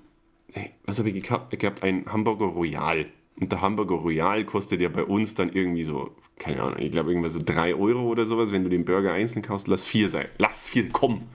[0.85, 1.53] was habe ich gehabt?
[1.53, 3.07] Ich habe ein Hamburger Royal.
[3.39, 7.11] Und der Hamburger Royal kostet ja bei uns dann irgendwie so, keine Ahnung, ich glaube
[7.11, 9.67] irgendwie so 3 Euro oder sowas, wenn du den Burger einzeln kaufst.
[9.67, 10.27] Lass 4 sein.
[10.37, 11.27] Lass 4, komm.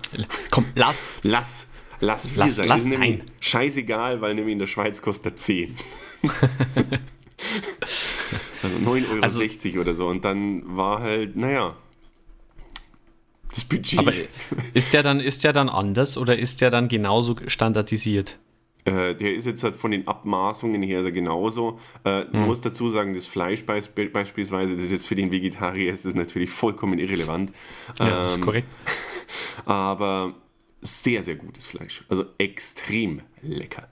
[0.50, 0.96] Komm, lass.
[1.22, 1.66] Lass.
[2.00, 2.68] Lass 4 lass, sein.
[2.68, 3.22] Lass sein.
[3.40, 5.76] Scheißegal, weil nämlich in der Schweiz kostet er 10.
[8.62, 9.40] also 9,60 Euro also,
[9.80, 10.08] oder so.
[10.08, 11.76] Und dann war halt, naja,
[13.54, 13.98] das Budget.
[13.98, 14.12] Aber
[14.72, 18.38] ist der dann, ist der dann anders oder ist der dann genauso standardisiert?
[18.84, 21.78] Äh, der ist jetzt halt von den Abmaßungen her genauso.
[22.04, 22.44] Äh, Man hm.
[22.46, 26.14] muss dazu sagen, das Fleisch beisp beispielsweise, das ist jetzt für den Vegetarier ist das
[26.14, 27.52] natürlich vollkommen irrelevant.
[27.98, 28.68] Ja, ähm, das ist ähm, korrekt.
[29.64, 30.34] Aber
[30.82, 32.04] sehr, sehr gutes Fleisch.
[32.08, 33.88] Also extrem lecker.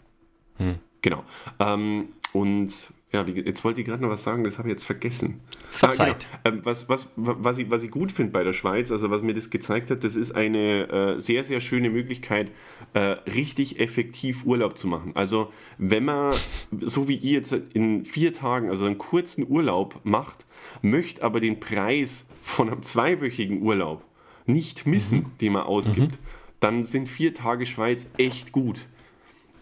[0.59, 0.77] Hm.
[1.01, 1.25] Genau.
[1.59, 2.73] Ähm, und
[3.13, 5.41] ja, wie, jetzt wollte ich gerade noch was sagen, das habe ich jetzt vergessen.
[5.69, 6.29] Verzeiht.
[6.33, 6.57] Ah, genau.
[6.57, 9.35] ähm, was, was, was, ich, was ich gut finde bei der Schweiz, also was mir
[9.35, 12.51] das gezeigt hat, das ist eine äh, sehr, sehr schöne Möglichkeit,
[12.95, 15.13] äh, richtig effektiv Urlaub zu machen.
[15.15, 16.35] Also wenn man,
[16.81, 20.47] so wie ihr jetzt in vier Tagen, also einen kurzen Urlaub macht,
[20.81, 24.05] möchte aber den Preis von einem zweiwöchigen Urlaub
[24.47, 25.39] nicht missen, mhm.
[25.41, 26.27] den man ausgibt, mhm.
[26.61, 28.87] dann sind vier Tage Schweiz echt gut.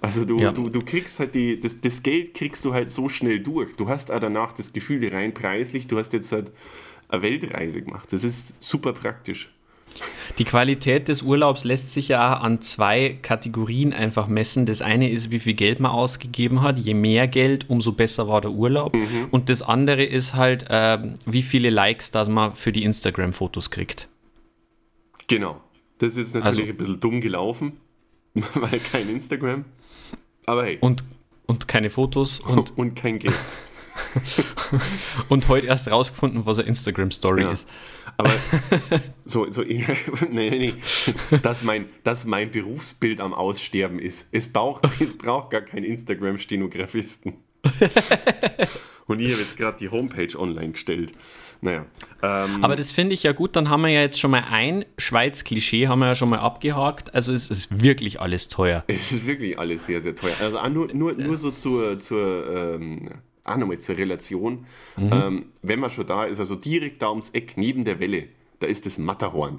[0.01, 0.53] Also du, ja.
[0.53, 3.77] du, du kriegst halt die, das, das Geld kriegst du halt so schnell durch.
[3.77, 6.53] Du hast auch danach das Gefühl, rein preislich, du hast jetzt halt
[7.09, 8.13] eine Weltreise gemacht.
[8.13, 9.51] Das ist super praktisch.
[10.39, 14.65] Die Qualität des Urlaubs lässt sich ja an zwei Kategorien einfach messen.
[14.65, 16.79] Das eine ist, wie viel Geld man ausgegeben hat.
[16.79, 18.95] Je mehr Geld, umso besser war der Urlaub.
[18.95, 19.29] Mhm.
[19.33, 24.09] Und das andere ist halt, äh, wie viele Likes das man für die Instagram-Fotos kriegt.
[25.27, 25.61] Genau.
[25.99, 27.73] Das ist natürlich also, ein bisschen dumm gelaufen,
[28.35, 29.65] weil kein Instagram.
[30.47, 30.79] Aber hey.
[30.81, 31.05] Und,
[31.47, 33.35] und keine Fotos und, und kein Geld.
[35.29, 37.51] und heute erst rausgefunden, was eine Instagram-Story ja.
[37.51, 37.69] ist.
[38.17, 38.31] Aber
[39.25, 39.85] so, so nee,
[40.31, 40.75] nee, nee.
[41.43, 44.29] Dass mein, dass mein Berufsbild am Aussterben ist.
[44.33, 47.35] Es braucht, es braucht gar keinen Instagram-Stenografisten.
[49.07, 51.13] und ich habe jetzt gerade die Homepage online gestellt.
[51.63, 51.85] Naja.
[52.23, 54.85] Ähm, Aber das finde ich ja gut, dann haben wir ja jetzt schon mal ein
[54.97, 57.15] Schweiz-Klischee, haben wir ja schon mal abgehakt.
[57.15, 58.85] Also es ist wirklich alles teuer.
[58.87, 60.35] Es ist wirklich alles sehr, sehr teuer.
[60.41, 63.11] Also nur, nur, nur so zur, zur ähm,
[63.45, 64.67] auch nochmal zur Relation.
[64.97, 65.11] Mhm.
[65.13, 68.25] Ähm, wenn man schon da ist, also direkt da ums Eck, neben der Welle,
[68.61, 69.59] da ist das Matterhorn.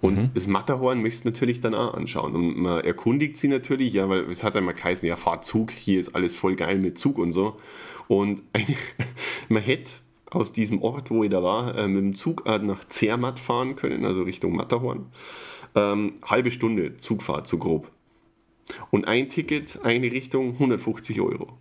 [0.00, 0.30] Und mhm.
[0.34, 2.34] das Matterhorn möchtest du natürlich dann auch anschauen.
[2.34, 5.98] Und man erkundigt sie natürlich, ja, weil es hat einmal geheißen, ja, fahr Zug, hier
[5.98, 7.56] ist alles voll geil mit Zug und so.
[8.06, 8.76] Und eine,
[9.48, 9.90] man hätte
[10.30, 14.04] aus diesem Ort, wo ich da war, äh, mit dem Zug nach Zermatt fahren können,
[14.04, 15.06] also Richtung Matterhorn.
[15.74, 17.90] Ähm, halbe Stunde Zugfahrt, so grob.
[18.90, 21.58] Und ein Ticket, eine Richtung, 150 Euro.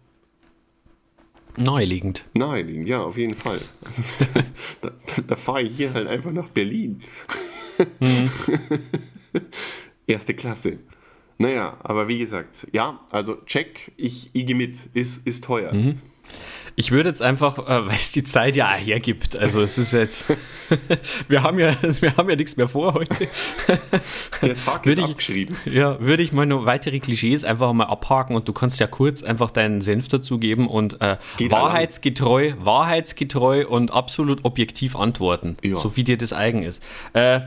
[1.58, 2.26] Naheliegend.
[2.34, 3.60] Naheliegend, ja, auf jeden Fall.
[3.84, 4.02] Also,
[4.82, 7.02] da, da, da fahre ich hier halt einfach nach Berlin.
[8.00, 8.30] Mhm.
[10.08, 10.80] Erste Klasse.
[11.40, 15.74] Naja, aber wie gesagt, ja, also check, ich, ich gehe mit, ist, ist teuer.
[15.74, 16.00] Mhm.
[16.80, 20.28] Ich würde jetzt einfach, äh, weil es die Zeit ja hergibt, also es ist jetzt,
[21.28, 23.28] wir haben ja, wir haben ja nichts mehr vor heute.
[24.44, 25.58] Der Tag würde ist ich, abgeschrieben.
[25.66, 29.24] Ja, würde ich mal noch weitere Klischees einfach mal abhaken und du kannst ja kurz
[29.24, 31.18] einfach deinen Senf dazugeben und äh,
[31.50, 35.76] wahrheitsgetreu, wahrheitsgetreu und absolut objektiv antworten, ja.
[35.76, 36.84] so wie dir das eigen ist.
[37.14, 37.40] Äh,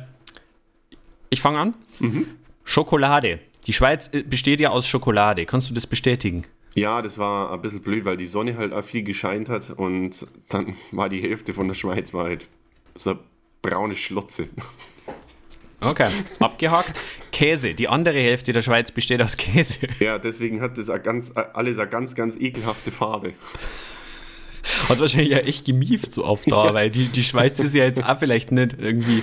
[1.31, 1.75] ich fange an.
[2.01, 2.27] Mhm.
[2.64, 3.38] Schokolade.
[3.69, 5.47] Die Schweiz äh, besteht ja aus Schokolade.
[5.47, 6.47] Kannst du das bestätigen?
[6.75, 10.27] Ja, das war ein bisschen blöd, weil die Sonne halt auch viel gescheint hat und
[10.49, 12.47] dann war die Hälfte von der Schweiz war halt
[12.97, 13.21] so eine
[13.63, 14.49] braune Schlotze.
[15.81, 17.01] Okay, abgehakt.
[17.33, 17.75] Käse.
[17.75, 19.79] Die andere Hälfte der Schweiz besteht aus Käse.
[19.99, 23.33] Ja, deswegen hat das eine ganz, alles eine ganz, ganz ekelhafte Farbe.
[24.89, 26.75] Hat wahrscheinlich ja echt gemieft so oft da, ja.
[26.75, 29.23] weil die, die Schweiz ist ja jetzt auch vielleicht nicht irgendwie.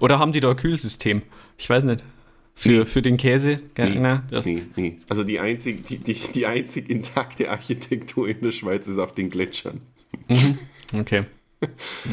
[0.00, 1.22] Oder haben die da ein Kühlsystem?
[1.58, 2.04] Ich weiß nicht.
[2.58, 3.58] Für, für den Käse?
[3.76, 4.96] Nee, Na, nee, nee.
[5.10, 9.28] Also die einzig, die, die, die einzig intakte Architektur in der Schweiz ist auf den
[9.28, 9.82] Gletschern.
[10.26, 10.58] Mhm.
[10.98, 11.24] Okay.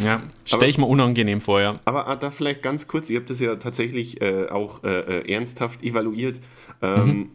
[0.03, 1.79] Ja, stelle ich mir unangenehm vor, ja.
[1.85, 5.33] Aber ah, da vielleicht ganz kurz, ihr habt das ja tatsächlich äh, auch äh, äh
[5.33, 6.41] ernsthaft evaluiert.
[6.81, 7.31] Ähm, mhm.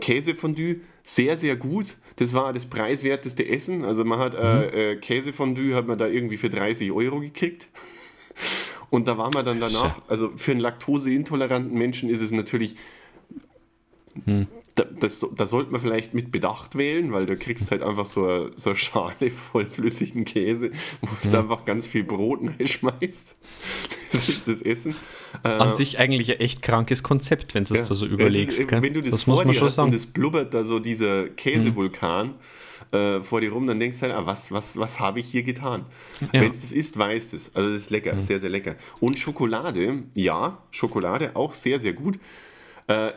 [0.00, 1.96] Käsefondue, sehr, sehr gut.
[2.16, 3.84] Das war das preiswerteste Essen.
[3.84, 4.78] Also man hat äh, mhm.
[4.78, 7.68] äh, Käsefondue hat man da irgendwie für 30 Euro gekriegt.
[8.92, 12.76] Und da war man dann danach, also für einen laktoseintoleranten Menschen ist es natürlich,
[14.26, 14.48] hm.
[14.74, 18.26] da, das, da sollte man vielleicht mit Bedacht wählen, weil du kriegst halt einfach so
[18.26, 21.34] eine, so eine Schale voll flüssigen Käse, wo du hm.
[21.36, 23.34] einfach ganz viel Brot reinschmeißt.
[24.12, 24.94] Das ist das Essen.
[25.42, 28.60] An äh, sich eigentlich ein echt krankes Konzept, wenn du es ja, da so überlegst.
[28.60, 29.88] Ist, wenn du das, das muss man schon sagen.
[29.88, 32.26] Und es blubbert da so dieser Käsevulkan.
[32.26, 32.34] Hm
[32.92, 35.42] äh, vor dir rum, dann denkst du halt, ah, was, was, was habe ich hier
[35.42, 35.86] getan?
[36.32, 36.42] Ja.
[36.42, 37.54] Wenn es das isst, weißt es.
[37.54, 38.22] Also das ist lecker, mhm.
[38.22, 38.76] sehr, sehr lecker.
[39.00, 42.18] Und Schokolade, ja, Schokolade auch sehr, sehr gut.
[42.86, 43.12] Äh,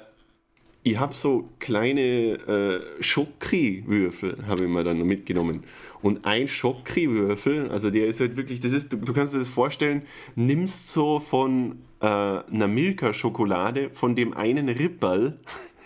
[0.88, 5.64] ich habe so kleine äh, Schokri-Würfel, habe ich mir dann mitgenommen.
[6.04, 9.50] Und ein Schokri-Würfel, also der ist halt wirklich, das ist, du, du kannst dir das
[9.50, 10.04] vorstellen,
[10.36, 15.40] nimmst so von äh, einer Milka-Schokolade, von dem einen Ripperl,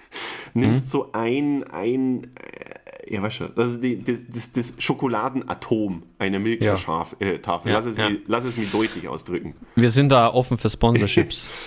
[0.53, 0.89] nimmst mhm.
[0.89, 2.27] so ein, ein
[3.07, 7.17] ja, weißt du, das ist die, das, das, das Schokoladenatom einer Milka-Tafel.
[7.19, 7.27] Ja.
[7.27, 8.09] Äh, ja, lass, es ja.
[8.09, 9.55] Mir, lass es mir deutlich ausdrücken.
[9.75, 11.49] Wir sind da offen für Sponsorships.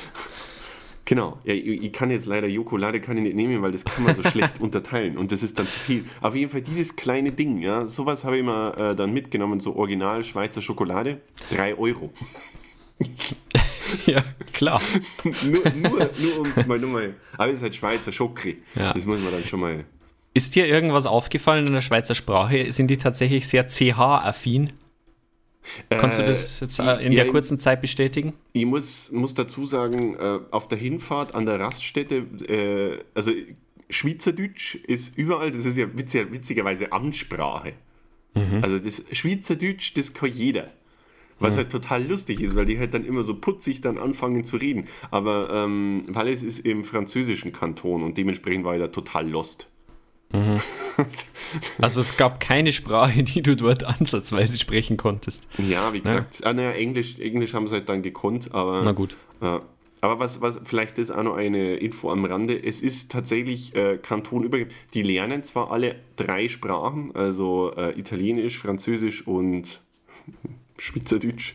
[1.05, 4.15] Genau, ich, ich, kann jetzt leider Jokolade kann ich nicht nehmen, weil das kann man
[4.15, 6.05] so schlecht unterteilen und das ist dann zu viel.
[6.21, 9.75] Auf jeden Fall dieses kleine Ding, ja, sowas habe ich mal äh, dann mitgenommen, so
[9.75, 12.13] original Schweizer Schokolade, 3 Euro.
[14.07, 14.81] ja, klar.
[15.25, 18.93] nur, nur, nur um es mal, nur mal, aber es ist halt Schweizer Schokri, ja.
[18.93, 19.85] das muss man dann schon mal
[20.35, 22.73] Ist dir irgendwas aufgefallen in der Schweizer Sprache?
[22.73, 24.73] Sind die tatsächlich sehr CH-affin?
[25.91, 28.33] Kannst du das jetzt äh, in ja, der kurzen Zeit bestätigen?
[28.53, 33.31] Ich muss, muss dazu sagen, äh, auf der Hinfahrt an der Raststätte, äh, also
[33.89, 37.75] Schweizerdeutsch ist überall, das ist ja witziger, witzigerweise Amtssprache.
[38.63, 40.71] Also das Schweizerdeutsch, das kann jeder.
[41.39, 44.57] Was halt total lustig ist, weil die halt dann immer so putzig dann anfangen zu
[44.57, 44.87] reden.
[45.11, 49.69] Aber ähm, weil es ist im französischen Kanton und dementsprechend war ich da total lost.
[51.81, 55.49] Also es gab keine Sprache, die du dort ansatzweise sprechen konntest.
[55.59, 58.83] Ja, wie gesagt, Ah, naja, Englisch, Englisch haben sie halt dann gekonnt, aber.
[58.83, 59.17] Na gut.
[59.41, 59.63] Ja.
[60.01, 62.61] Aber was, was, vielleicht ist auch noch eine Info am Rande.
[62.61, 64.75] Es ist tatsächlich äh, kantonübergreifend.
[64.95, 69.81] Die lernen zwar alle drei Sprachen, also äh, Italienisch, Französisch und
[70.79, 71.55] Schweizerdeutsch.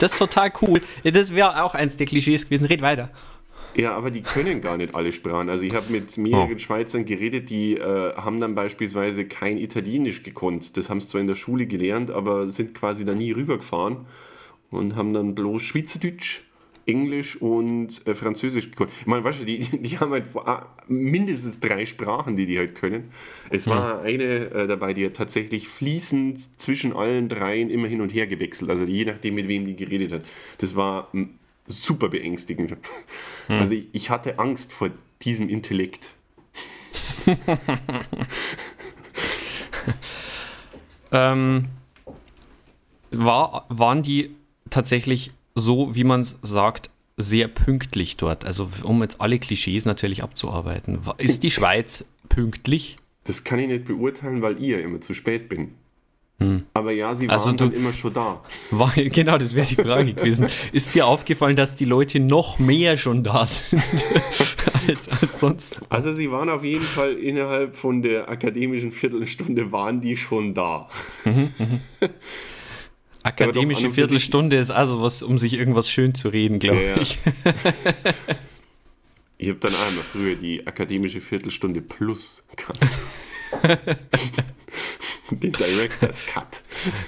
[0.00, 0.80] Das ist total cool.
[1.04, 2.64] Das wäre auch eins der Klischees gewesen.
[2.64, 3.10] Red weiter.
[3.76, 5.48] Ja, aber die können gar nicht alle Sprachen.
[5.48, 6.58] Also ich habe mit mehreren Oh.
[6.58, 10.76] Schweizern geredet, die äh, haben dann beispielsweise kein Italienisch gekonnt.
[10.76, 14.06] Das haben sie zwar in der Schule gelernt, aber sind quasi da nie rübergefahren
[14.70, 16.42] und haben dann bloß Schweizerdeutsch,
[16.86, 18.90] Englisch und äh, Französisch gekonnt.
[19.00, 22.74] Ich meine, weißt du, die, die haben halt ah, mindestens drei Sprachen, die die halt
[22.74, 23.10] können.
[23.50, 28.12] Es war eine äh, dabei, die hat tatsächlich fließend zwischen allen dreien immer hin und
[28.14, 28.70] her gewechselt.
[28.70, 30.22] Also je nachdem, mit wem die geredet hat.
[30.58, 31.08] Das war
[31.66, 32.76] super beängstigend.
[33.48, 34.90] Also ich, ich hatte Angst vor
[35.22, 36.10] diesem Intellekt.
[41.14, 41.66] Ähm,
[43.12, 44.34] war, waren die
[44.68, 48.44] tatsächlich so, wie man es sagt, sehr pünktlich dort?
[48.44, 50.98] Also um jetzt alle Klischees natürlich abzuarbeiten.
[51.18, 52.96] Ist die Schweiz pünktlich?
[53.22, 55.74] Das kann ich nicht beurteilen, weil ich ja immer zu spät bin.
[56.74, 58.42] Aber ja, sie waren Also du- dann immer schon da.
[58.70, 60.48] War, genau, das wäre die Frage gewesen.
[60.72, 63.82] Ist dir aufgefallen, dass die Leute noch mehr schon da sind
[64.88, 65.80] als, als sonst?
[65.88, 70.88] Also sie waren auf jeden Fall innerhalb von der akademischen Viertelstunde waren die schon da.
[73.22, 76.82] Akademische und für sich- Viertelstunde ist also was, um sich irgendwas schön zu reden, glaube
[76.82, 77.00] Ja, ja.
[77.00, 77.18] ich.
[79.38, 82.78] Ich habe dann einmal früher die akademische Viertelstunde Plus gehabt.
[85.30, 86.60] Den Director's Cut.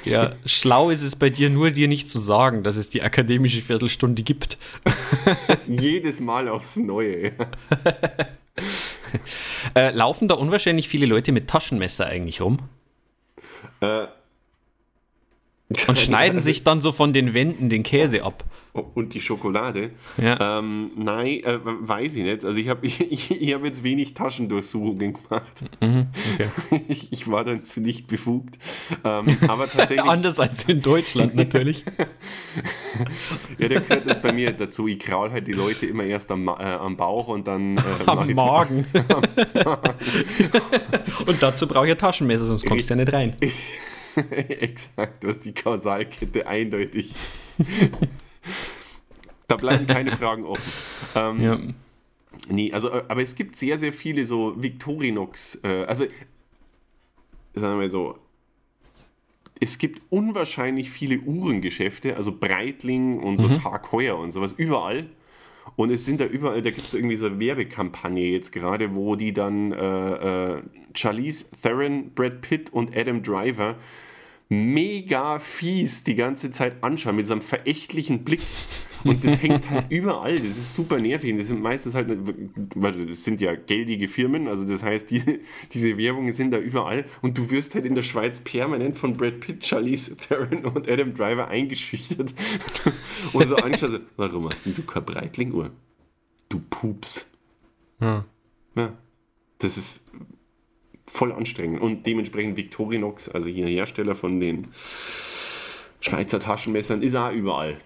[0.04, 3.60] Ja, schlau ist es bei dir nur, dir nicht zu sagen, dass es die akademische
[3.60, 4.58] Viertelstunde gibt.
[5.68, 7.32] Jedes Mal aufs Neue.
[9.74, 12.58] Äh, laufen da unwahrscheinlich viele Leute mit Taschenmesser eigentlich rum
[13.80, 14.06] Äh,
[15.88, 18.44] und schneiden sich dann so von den Wänden den Käse ab.
[18.94, 19.90] Und die Schokolade?
[20.18, 20.58] Ja.
[20.58, 22.44] Ähm, nein, äh, weiß ich nicht.
[22.44, 25.64] Also ich habe ich, ich, hab jetzt wenig Taschendurchsuchungen gemacht.
[25.80, 26.50] Okay.
[26.88, 28.58] Ich, ich war dann zu nicht befugt.
[29.02, 31.84] Ähm, aber tatsächlich, Anders als in Deutschland natürlich.
[33.58, 34.86] ja, da gehört das bei mir dazu.
[34.86, 38.28] Ich kraul halt die Leute immer erst am, äh, am Bauch und dann äh, Am
[38.28, 38.86] ich- Magen.
[41.26, 43.34] und dazu brauche ich ein Taschenmesser, sonst kommst du ja nicht rein.
[44.30, 47.14] Exakt, du hast die Kausalkette eindeutig.
[49.48, 50.72] da bleiben keine Fragen offen.
[51.14, 51.58] Ähm, Ja.
[52.48, 56.06] Nee, also, äh, aber es gibt sehr, sehr viele so Victorinox, äh, also,
[57.54, 58.18] sagen wir so,
[59.58, 65.06] es gibt unwahrscheinlich viele Uhrengeschäfte, also Breitling und so Tag Heuer und sowas, überall.
[65.76, 69.16] Und es sind da überall, da gibt es irgendwie so eine Werbekampagne jetzt gerade, wo
[69.16, 70.62] die dann äh, äh,
[70.94, 73.76] Charlize Theron, Brad Pitt und Adam Driver
[74.48, 78.42] mega fies die ganze Zeit anschauen, mit so einem verächtlichen Blick.
[79.04, 80.38] Und das hängt halt überall.
[80.38, 81.32] Das ist super nervig.
[81.32, 82.08] Und das sind meistens halt,
[82.74, 85.40] weil das sind ja geldige Firmen, also das heißt, diese,
[85.72, 87.04] diese Werbungen sind da überall.
[87.22, 91.14] Und du wirst halt in der Schweiz permanent von Brad Pitt, Charlize Theron und Adam
[91.14, 92.34] Driver eingeschüchtert.
[93.32, 95.70] Und so angeschaut, so, warum hast denn du keine Breitling-Uhr?
[96.48, 97.28] Du Pups.
[98.00, 98.24] Ja.
[98.76, 98.92] Ja,
[99.58, 100.02] das ist
[101.06, 101.80] voll anstrengend.
[101.80, 104.68] Und dementsprechend Victorinox, also hier Hersteller von den
[106.00, 107.76] Schweizer Taschenmessern, ist auch überall.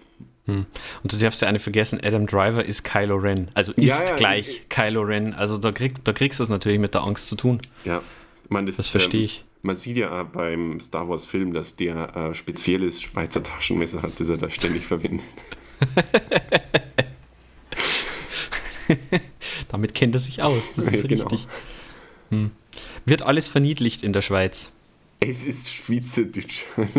[0.47, 0.65] Und
[1.03, 3.49] du darfst ja eine vergessen, Adam Driver ist Kylo Ren.
[3.53, 5.33] Also ist Ja, ja, gleich ich- Kylo Ren.
[5.33, 7.61] Also da, krieg, da kriegst du es natürlich mit der Angst zu tun.
[7.85, 8.01] Ja,
[8.43, 9.45] ich meine, das, Das verstehe ich.
[9.61, 14.27] man sieht ja beim Star Wars Film, dass der äh, spezielles Schweizer Taschenmesser hat, das
[14.29, 15.25] er da ständig verwendet.
[19.69, 20.73] Damit kennt er sich aus.
[20.75, 21.27] Das ist Ja, genau.
[21.27, 21.47] richtig.
[22.29, 22.51] Hm.
[23.05, 24.71] Wird alles verniedlicht in der Schweiz.
[25.19, 26.65] Es ist Schweizerdeutsch.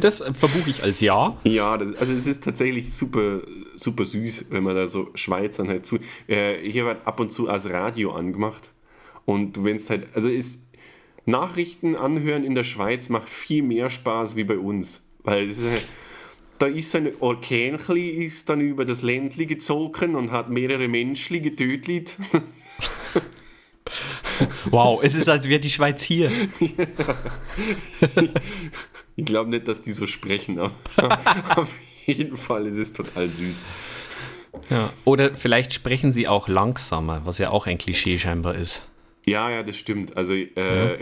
[0.00, 1.38] Das äh, verbuche ich als Ja.
[1.44, 3.40] Ja, das, also es ist tatsächlich super,
[3.74, 5.98] super süß, wenn man da so Schweizern halt zu.
[6.26, 8.70] Äh, hier wird ab und zu als Radio angemacht.
[9.24, 10.60] Und du wenn's halt, also ist
[11.24, 15.02] Nachrichten anhören in der Schweiz macht viel mehr Spaß wie bei uns.
[15.24, 15.88] Weil es ist halt,
[16.58, 22.16] da ist ein Orkänchli ist dann über das Ländli gezogen und hat mehrere Menschen getötet.
[24.70, 26.30] Wow, es ist, als wäre die Schweiz hier.
[29.16, 30.74] Ich glaube nicht, dass die so sprechen, aber
[31.56, 31.70] auf
[32.04, 33.62] jeden Fall ist es total süß.
[34.70, 34.92] Ja.
[35.04, 38.86] Oder vielleicht sprechen sie auch langsamer, was ja auch ein Klischee scheinbar ist.
[39.24, 40.16] Ja, ja, das stimmt.
[40.16, 40.98] Also, äh,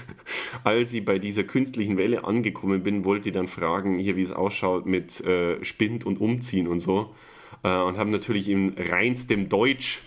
[0.64, 4.32] als ich bei dieser künstlichen Welle angekommen bin, wollte ich dann fragen, hier, wie es
[4.32, 7.14] ausschaut mit äh, Spind und Umziehen und so.
[7.64, 10.00] Äh, und haben natürlich in reinstem Deutsch.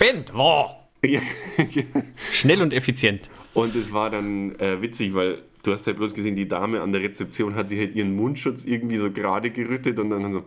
[0.00, 0.76] Spind, wow.
[1.04, 1.20] Ja,
[2.30, 3.28] Schnell und effizient.
[3.52, 6.92] Und es war dann äh, witzig, weil du hast ja bloß gesehen, die Dame an
[6.92, 10.44] der Rezeption hat sich halt ihren Mundschutz irgendwie so gerade gerüttet und dann so,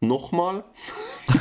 [0.00, 0.64] nochmal?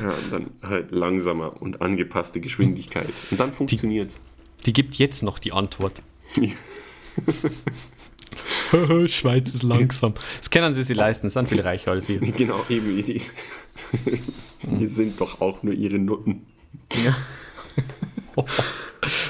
[0.00, 3.12] ja, und dann halt langsamer und angepasste Geschwindigkeit.
[3.30, 4.18] Und dann funktioniert
[4.64, 6.00] Die gibt jetzt noch die Antwort.
[9.08, 10.14] Schweiz ist langsam.
[10.38, 12.20] Das können sie sich leisten, sind viel reicher als wir.
[12.36, 13.04] Genau, eben.
[13.04, 13.22] Die,
[14.62, 16.46] wir sind doch auch nur ihre Nutten.
[17.04, 17.16] Ja.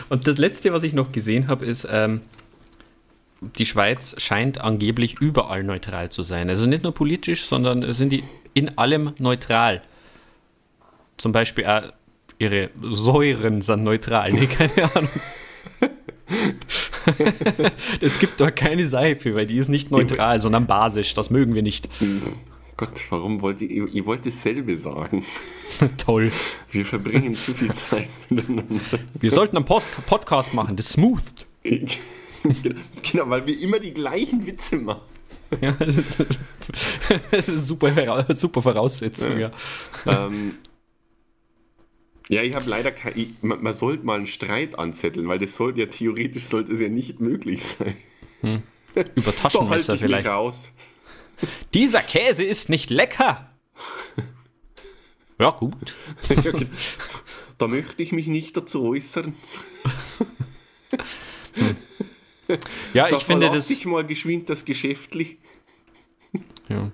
[0.08, 2.22] Und das letzte, was ich noch gesehen habe, ist, ähm,
[3.40, 6.48] die Schweiz scheint angeblich überall neutral zu sein.
[6.48, 8.24] Also nicht nur politisch, sondern sind die
[8.54, 9.82] in allem neutral.
[11.16, 11.92] Zum Beispiel auch
[12.38, 14.32] ihre Säuren sind neutral.
[14.32, 15.10] Nee, keine Ahnung.
[18.00, 21.14] es gibt doch keine Seife, weil die ist nicht neutral, sondern basisch.
[21.14, 21.88] Das mögen wir nicht.
[22.76, 25.24] Gott, warum wollt ihr, ihr wollt dasselbe sagen?
[25.96, 26.30] Toll.
[26.70, 28.80] Wir verbringen zu viel Zeit miteinander.
[29.18, 31.22] Wir sollten einen Post Podcast machen, das Smooth.
[31.62, 35.00] genau, weil wir immer die gleichen Witze machen.
[35.60, 36.26] Ja, das ist,
[37.30, 39.52] das ist super, super Voraussetzung, ja.
[40.04, 40.56] ähm,
[42.28, 43.36] ja, ich habe leider kein.
[43.42, 46.88] Man, man sollte mal einen Streit anzetteln, weil das sollte ja theoretisch sollte es ja
[46.88, 47.96] nicht möglich sein.
[48.42, 48.62] Über
[49.32, 50.26] Doch, Taschenmesser halt ich vielleicht.
[50.28, 50.70] raus.
[51.74, 53.50] Dieser Käse ist nicht lecker.
[55.38, 55.94] Ja, gut.
[57.58, 59.34] Da möchte ich mich nicht dazu äußern.
[62.92, 63.70] Ja, Da ich finde das.
[63.70, 65.38] ich mal geschwind das Geschäftlich.
[66.68, 66.90] Ja.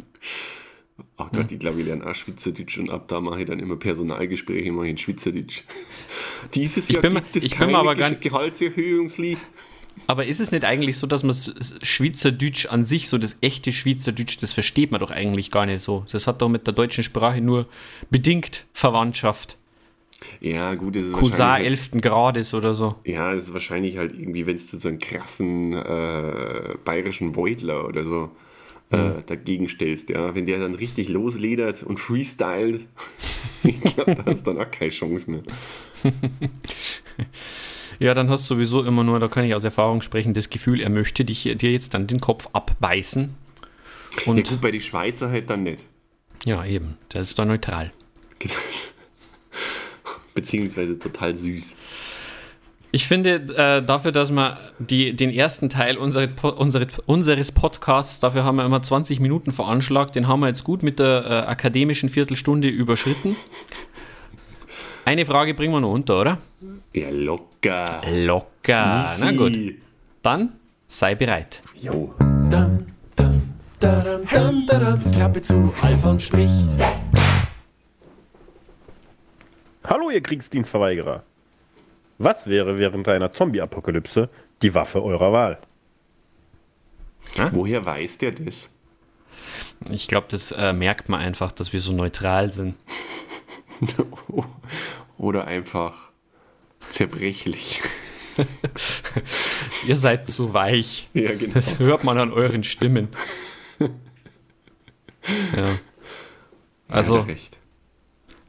[1.27, 3.77] Ach Gott, ich glaube, ich lerne auch Schweizerdeutsch und ab da mache ich dann immer
[3.77, 5.63] Personalgespräche mache ich in Schweizerdeutsch.
[6.55, 9.39] Dieses Ich Jahr bin mir- gibt es ich bin keine aber gar- Ge- Gehaltserhöhungslied.
[10.07, 11.35] Aber ist es nicht eigentlich so, dass man
[11.83, 16.05] Schweizerdeutsch an sich, so das echte Schweizerdeutsch, das versteht man doch eigentlich gar nicht so.
[16.11, 17.67] Das hat doch mit der deutschen Sprache nur
[18.11, 19.59] bedingt Verwandtschaft.
[20.41, 22.01] Ja, gut, das ist Cousin wahrscheinlich- 11.
[22.01, 22.95] Grades oder so.
[23.05, 28.05] Ja, es ist wahrscheinlich halt irgendwie, wenn du so einen krassen äh, bayerischen Beutler oder
[28.05, 28.31] so
[28.93, 30.35] äh, dagegen stellst, ja.
[30.35, 32.87] Wenn der dann richtig losledert und freestylt,
[33.63, 35.43] ich glaube, da hast du dann auch keine Chance mehr.
[37.99, 40.81] Ja, dann hast du sowieso immer nur, da kann ich aus Erfahrung sprechen, das Gefühl,
[40.81, 43.33] er möchte dich, dir jetzt dann den Kopf abbeißen.
[44.27, 45.85] Ja, Und gut, bei den Schweizer halt dann nicht.
[46.45, 47.93] ja, eben, das ist da neutral.
[50.35, 51.75] Beziehungsweise total süß.
[52.95, 56.29] Ich finde, äh, dafür, dass wir die, den ersten Teil unsere,
[56.59, 60.83] unsere, unseres Podcasts, dafür haben wir immer 20 Minuten veranschlagt, den haben wir jetzt gut
[60.83, 63.35] mit der äh, akademischen Viertelstunde überschritten.
[65.07, 66.39] Eine Frage bringen wir noch unter, oder?
[66.93, 68.03] Ja, locker.
[68.11, 69.17] Locker.
[69.19, 69.81] Na gut, Easy.
[70.21, 70.53] dann
[70.87, 71.63] sei bereit.
[71.81, 72.13] Jo.
[72.51, 72.87] Dam,
[73.17, 73.43] dam,
[73.81, 75.01] dadam, dam, dadam.
[75.03, 76.69] Jetzt Klappe zu, Alfons spricht.
[79.85, 81.25] Hallo, ihr Kriegsdienstverweigerer.
[82.23, 84.29] Was wäre während einer Zombie-Apokalypse
[84.63, 85.59] die Waffe eurer Wahl?
[87.51, 88.71] Woher weiß der das?
[89.91, 92.77] Ich glaube, das äh, merkt man einfach, dass wir so neutral sind.
[95.19, 96.13] Oder einfach
[96.91, 97.83] zerbrechlich.
[99.87, 101.09] Ihr seid zu weich.
[101.15, 101.55] Ja, genau.
[101.55, 103.09] Das hört man an euren Stimmen.
[105.57, 105.79] Ja.
[106.89, 107.57] Also, recht.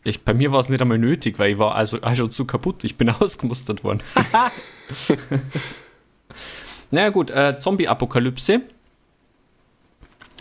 [0.04, 2.46] Ich, bei mir war es nicht einmal nötig, weil ich war also auch schon zu
[2.46, 2.84] kaputt.
[2.84, 4.04] Ich bin ausgemustert worden.
[6.92, 8.62] naja gut, äh, Zombie-Apokalypse.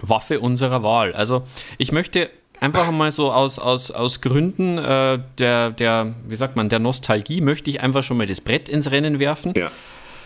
[0.04, 1.12] Waffe unserer Wahl.
[1.12, 1.44] Also
[1.78, 6.68] ich möchte einfach mal so aus, aus, aus Gründen äh, der, der, wie sagt man,
[6.68, 9.52] der Nostalgie, möchte ich einfach schon mal das Brett ins Rennen werfen.
[9.56, 9.70] Ja.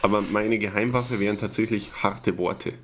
[0.02, 2.74] Aber meine Geheimwaffe wären tatsächlich harte Worte.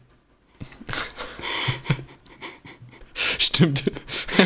[3.15, 3.85] Stimmt.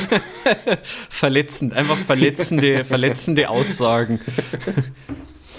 [1.10, 4.20] Verletzend, einfach verletzende, verletzende Aussagen.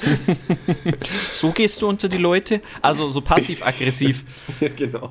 [1.32, 2.62] so gehst du unter die Leute?
[2.82, 4.26] Also so passiv-aggressiv.
[4.60, 5.10] Ja, genau.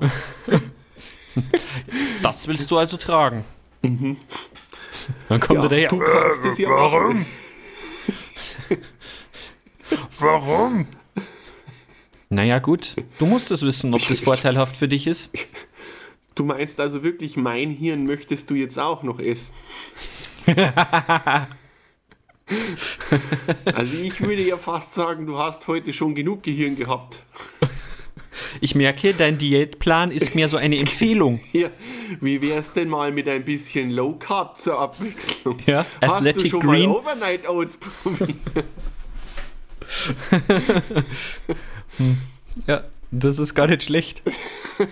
[2.23, 3.45] Das willst du also tragen.
[3.81, 5.87] Dann kommt er daher.
[5.87, 7.25] Du kannst es ja machen.
[10.19, 10.87] Warum?
[12.29, 12.95] Naja, gut.
[13.19, 15.31] Du musst es wissen, ob das vorteilhaft für dich ist.
[16.37, 19.53] Du meinst also wirklich, mein Hirn möchtest du jetzt auch noch essen?
[23.65, 27.23] Also ich würde ja fast sagen, du hast heute schon genug Gehirn gehabt.
[28.61, 31.41] Ich merke, dein Diätplan ist mehr so eine Empfehlung.
[31.51, 31.71] Hier,
[32.21, 35.57] wie wär's denn mal mit ein bisschen Low Carb zur Abwechslung?
[35.65, 36.89] Ja, Hast Athletic du schon Green.
[36.89, 38.29] mal Overnight Oats probiert?
[42.65, 44.21] Ja, das ist gar nicht schlecht.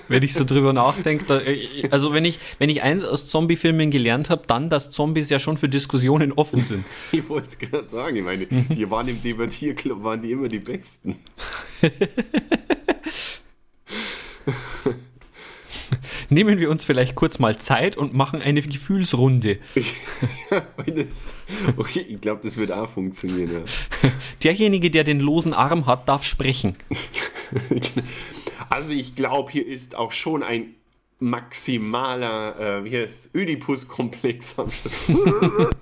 [0.07, 4.29] Wenn ich so drüber nachdenke, äh, also wenn ich, wenn ich eins aus Zombie-Filmen gelernt
[4.29, 6.85] habe, dann, dass Zombies ja schon für Diskussionen offen sind.
[7.11, 10.59] Ich wollte es gerade sagen, ich meine, die waren im Debattierclub, waren die immer die
[10.59, 11.17] Besten.
[16.29, 19.59] Nehmen wir uns vielleicht kurz mal Zeit und machen eine Gefühlsrunde.
[21.77, 23.51] Okay, ich glaube, das wird auch funktionieren.
[23.51, 24.09] Ja.
[24.43, 26.75] Derjenige, der den losen Arm hat, darf sprechen.
[28.69, 30.73] Also ich glaube, hier ist auch schon ein
[31.19, 35.75] maximaler, äh, wie heißt Ödipus-Komplex am Start.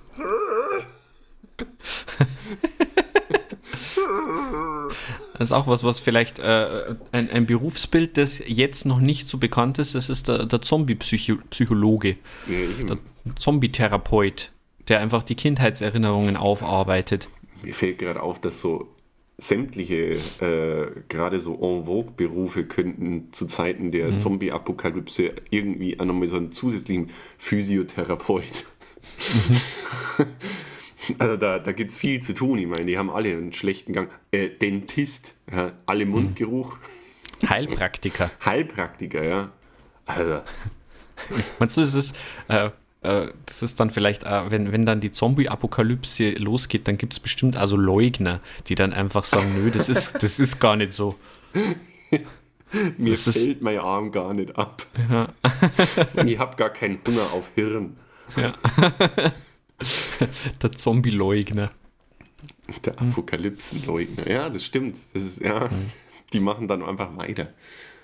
[5.36, 9.38] Das ist auch was, was vielleicht äh, ein, ein Berufsbild, das jetzt noch nicht so
[9.38, 9.94] bekannt ist.
[9.94, 12.16] Das ist der, der Zombie-Psychologe,
[12.46, 12.96] Ja, der
[13.36, 14.52] Zombie-Therapeut,
[14.88, 17.28] der einfach die Kindheitserinnerungen aufarbeitet.
[17.62, 18.88] mir fällt gerade auf, dass so
[19.36, 24.18] sämtliche, äh, gerade so en vogue Berufe könnten zu Zeiten der Mhm.
[24.18, 28.64] Zombie-Apokalypse irgendwie nochmal so einen zusätzlichen Physiotherapeut.
[29.48, 29.56] Mhm.
[31.18, 32.58] Also da, da gibt es viel zu tun.
[32.58, 34.08] Ich meine, die haben alle einen schlechten Gang.
[34.30, 36.78] Äh, Dentist, ja, alle Mundgeruch.
[37.48, 38.30] Heilpraktiker.
[38.44, 39.52] Heilpraktiker, ja.
[40.06, 40.40] Also,
[41.58, 42.16] Meinst du, das ist,
[42.48, 42.70] äh,
[43.02, 47.20] äh, das ist dann vielleicht, äh, wenn, wenn dann die Zombie-Apokalypse losgeht, dann gibt es
[47.20, 51.16] bestimmt also Leugner, die dann einfach sagen, nö, das ist, das ist gar nicht so.
[52.98, 54.86] mir Das ist- fällt mein Arm gar nicht ab.
[56.24, 57.96] ich habe gar keinen Hunger auf Hirn.
[60.62, 61.70] Der Zombie-Leugner.
[62.84, 64.28] Der Apokalypsenleugner.
[64.28, 64.96] Ja, das stimmt.
[65.12, 65.68] Das ist, ja,
[66.32, 67.48] die machen dann einfach weiter.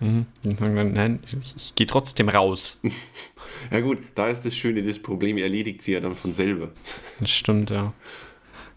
[0.01, 0.27] Sagen
[0.77, 2.81] dann, nein, ich, ich gehe trotzdem raus.
[3.71, 6.71] Ja gut, da ist das Schöne, das Problem erledigt sie ja dann von selber.
[7.19, 7.93] Das stimmt, ja.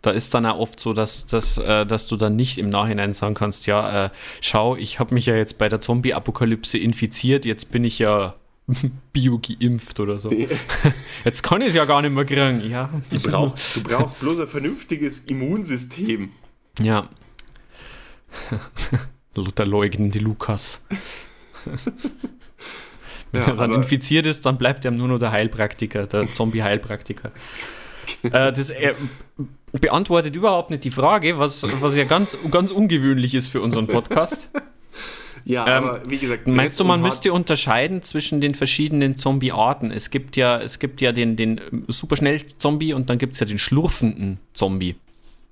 [0.01, 3.14] Da ist dann auch oft so, dass, dass, äh, dass du dann nicht im Nachhinein
[3.14, 4.10] sagen kannst, ja, äh,
[4.41, 8.36] schau, ich habe mich ja jetzt bei der Zombie-Apokalypse infiziert, jetzt bin ich ja
[9.14, 10.30] bio geimpft oder so.
[11.26, 12.70] Jetzt kann ich es ja gar nicht mehr kriegen.
[12.70, 16.30] Ja, Du brauchst, du brauchst bloß ein vernünftiges Immunsystem.
[16.80, 17.09] ja.
[19.36, 20.86] Luther leugnen die Lukas.
[23.32, 27.32] Wenn Ja, er dann infiziert ist, dann bleibt ihm nur noch der Heilpraktiker, der Zombie-Heilpraktiker.
[28.24, 28.93] äh, das äh,
[29.72, 34.49] beantwortet überhaupt nicht die Frage, was, was ja ganz, ganz ungewöhnlich ist für unseren Podcast.
[35.46, 36.48] Ja, Ähm, aber wie gesagt.
[36.48, 39.91] Meinst du, man müsste unterscheiden zwischen den verschiedenen Zombie-Arten?
[39.91, 43.58] Es gibt ja, es gibt ja den, den Superschnell-Zombie und dann gibt es ja den
[43.58, 44.96] schlurfenden Zombie.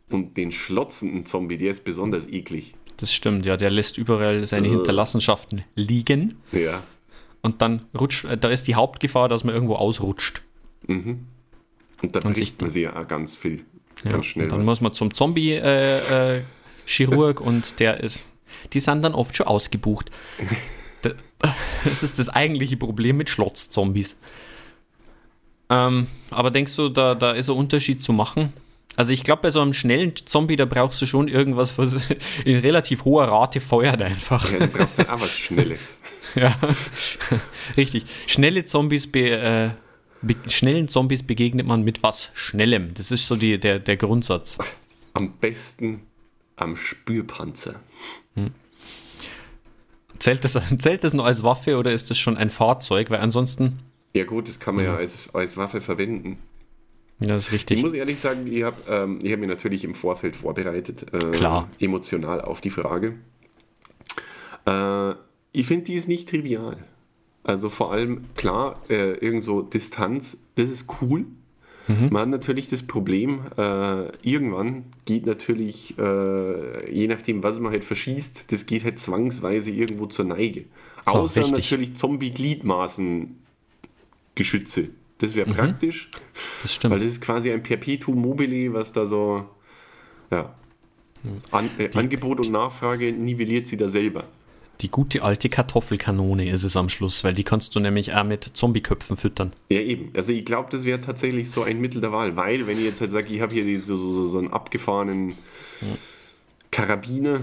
[0.10, 2.74] Und den schlotzenden Zombie, der ist besonders eklig.
[2.98, 4.72] Das stimmt, ja, der lässt überall seine Äh.
[4.72, 6.84] Hinterlassenschaften liegen Ja.
[7.42, 10.42] und dann rutscht, äh, da ist die Hauptgefahr, dass man irgendwo ausrutscht.
[10.88, 11.26] Und
[12.02, 13.64] da Und sich man sie ja ganz viel.
[14.04, 14.48] Ja, ganz schnell.
[14.48, 14.66] Dann was.
[14.66, 18.20] muss man zum Zombie-Chirurg und der ist,
[18.74, 20.12] die sind dann oft schon ausgebucht.
[21.02, 21.14] Da-
[21.84, 24.20] Das ist das eigentliche Problem mit Schlotz-Zombies.
[25.70, 28.54] Ähm, aber denkst du, da, da ist ein Unterschied zu machen?
[28.98, 31.96] Also ich glaube, bei so einem schnellen Zombie, da brauchst du schon irgendwas, was
[32.46, 34.52] in relativ hoher Rate feuert einfach.
[34.52, 35.80] ja, du brauchst dann auch was Schnelles.
[36.36, 36.56] Ja,
[37.78, 38.06] richtig.
[38.28, 39.70] Schnelle Zombies, be, äh,
[40.48, 42.94] schnellen Zombies begegnet man mit was Schnellem.
[42.94, 44.58] Das ist so die, der, der Grundsatz.
[45.14, 46.02] Am besten
[46.58, 47.80] am Spürpanzer.
[50.20, 53.10] Zählt das, zählt das nur als Waffe oder ist das schon ein Fahrzeug?
[53.10, 53.80] Weil ansonsten,
[54.14, 56.38] Ja gut, das kann man ja als, als Waffe verwenden.
[57.20, 57.82] ja, das ist Ich richtig.
[57.82, 61.12] muss ehrlich sagen, ich habe ähm, ich hab mich natürlich im Vorfeld vorbereitet.
[61.14, 61.70] Äh, Klar.
[61.80, 63.16] Emotional auf die Frage.
[64.66, 65.12] Äh,
[65.54, 66.78] ich finde, die ist nicht trivial.
[67.44, 71.26] Also vor allem, klar, äh, irgend so Distanz, das ist cool.
[72.00, 72.10] Mhm.
[72.12, 77.84] Man hat natürlich das Problem, äh, irgendwann geht natürlich, äh, je nachdem, was man halt
[77.84, 80.66] verschießt, das geht halt zwangsweise irgendwo zur Neige.
[81.06, 81.72] So, Außer richtig.
[81.72, 84.90] natürlich Zombie-Gliedmaßen-Geschütze.
[85.18, 85.38] Das Mhm.
[85.38, 86.10] wäre praktisch.
[86.62, 86.96] Das Weil stimmt.
[86.96, 89.46] das ist quasi ein Perpetuum mobile, was da so,
[90.32, 90.54] ja,
[91.52, 94.26] An, äh, Angebot und Nachfrage nivelliert sie da selber.
[94.82, 98.44] Die gute alte Kartoffelkanone ist es am Schluss, weil die kannst du nämlich auch mit
[98.44, 99.52] Zombieköpfen füttern.
[99.70, 100.12] Ja, eben.
[100.16, 103.00] Also ich glaube, das wäre tatsächlich so ein Mittel der Wahl, weil wenn ich jetzt
[103.00, 105.36] halt sage, ich habe hier so, so, so, einen abgefahrenen
[106.72, 107.42] Karabiner,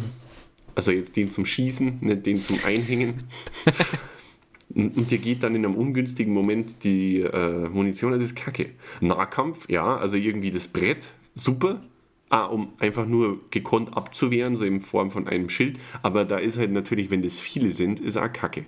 [0.75, 3.25] also jetzt den zum Schießen, nicht den zum Einhängen.
[4.75, 8.71] Und dir geht dann in einem ungünstigen Moment die äh, Munition, das ist kacke.
[9.01, 11.83] Nahkampf, ja, also irgendwie das Brett, super.
[12.31, 15.79] Ah, um einfach nur gekonnt abzuwehren, so in Form von einem Schild.
[16.03, 18.67] Aber da ist halt natürlich, wenn das viele sind, ist auch Kacke.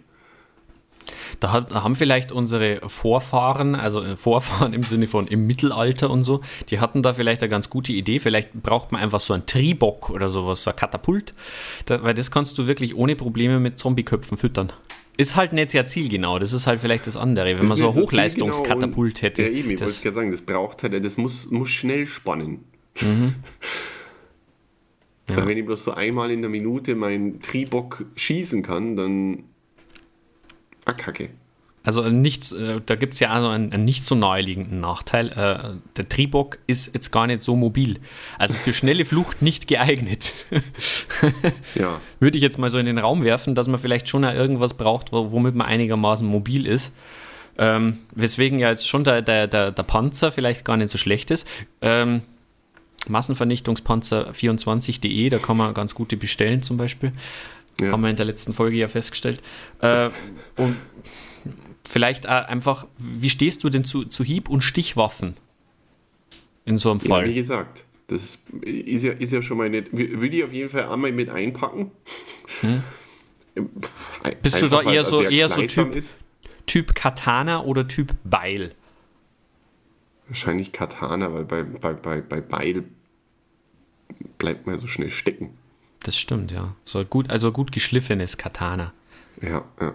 [1.41, 6.41] Da haben vielleicht unsere Vorfahren, also äh, Vorfahren im Sinne von im Mittelalter und so,
[6.69, 8.19] die hatten da vielleicht eine ganz gute Idee.
[8.19, 11.33] Vielleicht braucht man einfach so einen Tribock oder sowas, so ein Katapult,
[11.87, 14.73] da, weil das kannst du wirklich ohne Probleme mit Zombieköpfen füttern.
[15.17, 17.59] Ist halt nicht sehr zielgenau, das ist halt vielleicht das andere.
[17.59, 19.43] Wenn man so ein Hochleistungskatapult hätte.
[19.45, 22.65] Ja, eben, ich das- wollte gerade sagen, das braucht halt, das muss, muss schnell spannen.
[23.01, 23.35] Mhm.
[25.29, 25.47] Ja.
[25.47, 29.45] Wenn ich bloß so einmal in der Minute meinen Tribock schießen kann, dann.
[30.87, 31.29] Ah, Kacke.
[31.85, 35.29] Also nicht, äh, da gibt es ja also einen, einen nicht so naheliegenden Nachteil.
[35.29, 38.01] Äh, der Tribock ist jetzt gar nicht so mobil.
[38.41, 40.47] Also für schnelle Flucht nicht geeignet.
[41.77, 42.01] Ja.
[42.19, 44.75] Würde ich jetzt mal so in den Raum werfen, dass man vielleicht schon auch irgendwas
[44.75, 46.93] braucht, wo- womit man einigermaßen mobil ist.
[47.59, 51.31] Ähm, weswegen ja jetzt schon der, der, der, der Panzer vielleicht gar nicht so schlecht
[51.31, 51.47] ist.
[51.83, 52.23] Ähm,
[53.09, 57.13] Massenvernichtungspanzer24.de, da kann man ganz gute bestellen zum Beispiel.
[57.81, 57.93] Ja.
[57.93, 59.41] Haben wir in der letzten Folge ja festgestellt.
[59.81, 60.11] Äh,
[60.57, 60.77] und
[61.89, 65.37] vielleicht einfach, wie stehst du denn zu, zu Hieb- und Stichwaffen
[66.67, 67.29] in so einem ja, Fall?
[67.29, 69.89] wie gesagt, das ist ja, ist ja schon mal nicht.
[69.93, 71.93] Würde ich auf jeden Fall einmal mit einpacken.
[72.63, 72.83] Ein-
[73.55, 73.71] Hm?
[74.43, 76.15] Bist du da eher er so- eher so Typ- Ist.
[76.67, 78.75] Typ Katana oder Typ Beil?
[80.31, 82.85] Wahrscheinlich Katana, weil bei, bei, bei, bei Beil
[84.39, 85.59] bleibt man so schnell stecken.
[86.05, 86.77] Das stimmt, ja.
[86.85, 88.93] So gut, also gut geschliffenes Katana.
[89.43, 89.93] Ja, ja.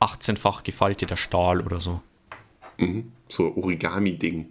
[0.00, 2.00] 18-fach gefalteter Stahl oder so.
[2.78, 3.12] Mhm.
[3.28, 4.46] So Origami-Ding.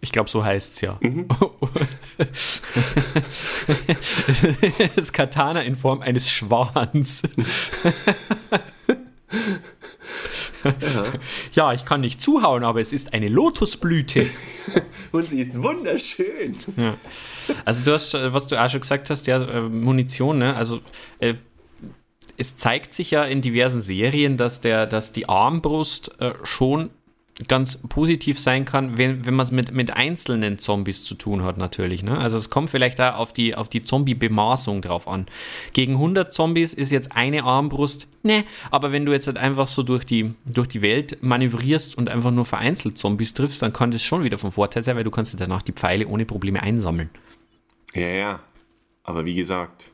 [0.00, 1.00] Ich glaube, so heißt es ja.
[4.94, 7.24] das Katana in Form eines Schwans.
[11.54, 14.26] ja, ich kann nicht zuhauen, aber es ist eine Lotusblüte.
[15.12, 16.56] Und sie ist wunderschön.
[17.64, 20.54] Also du hast, was du auch schon gesagt hast, ja, äh, Munition, ne?
[20.54, 20.80] Also
[21.18, 21.34] äh,
[22.36, 26.90] es zeigt sich ja in diversen Serien, dass der, dass die Armbrust äh, schon
[27.46, 31.56] ganz positiv sein kann, wenn, wenn man es mit, mit einzelnen Zombies zu tun hat,
[31.56, 32.02] natürlich.
[32.02, 32.18] Ne?
[32.18, 35.26] Also es kommt vielleicht da auf die, auf die Zombie-Bemaßung drauf an.
[35.72, 39.84] Gegen 100 Zombies ist jetzt eine Armbrust, ne, aber wenn du jetzt halt einfach so
[39.84, 44.02] durch die, durch die Welt manövrierst und einfach nur vereinzelt Zombies triffst, dann kann das
[44.02, 47.10] schon wieder vom Vorteil sein, weil du kannst danach die Pfeile ohne Probleme einsammeln.
[47.94, 48.40] Ja, ja.
[49.04, 49.84] Aber wie gesagt,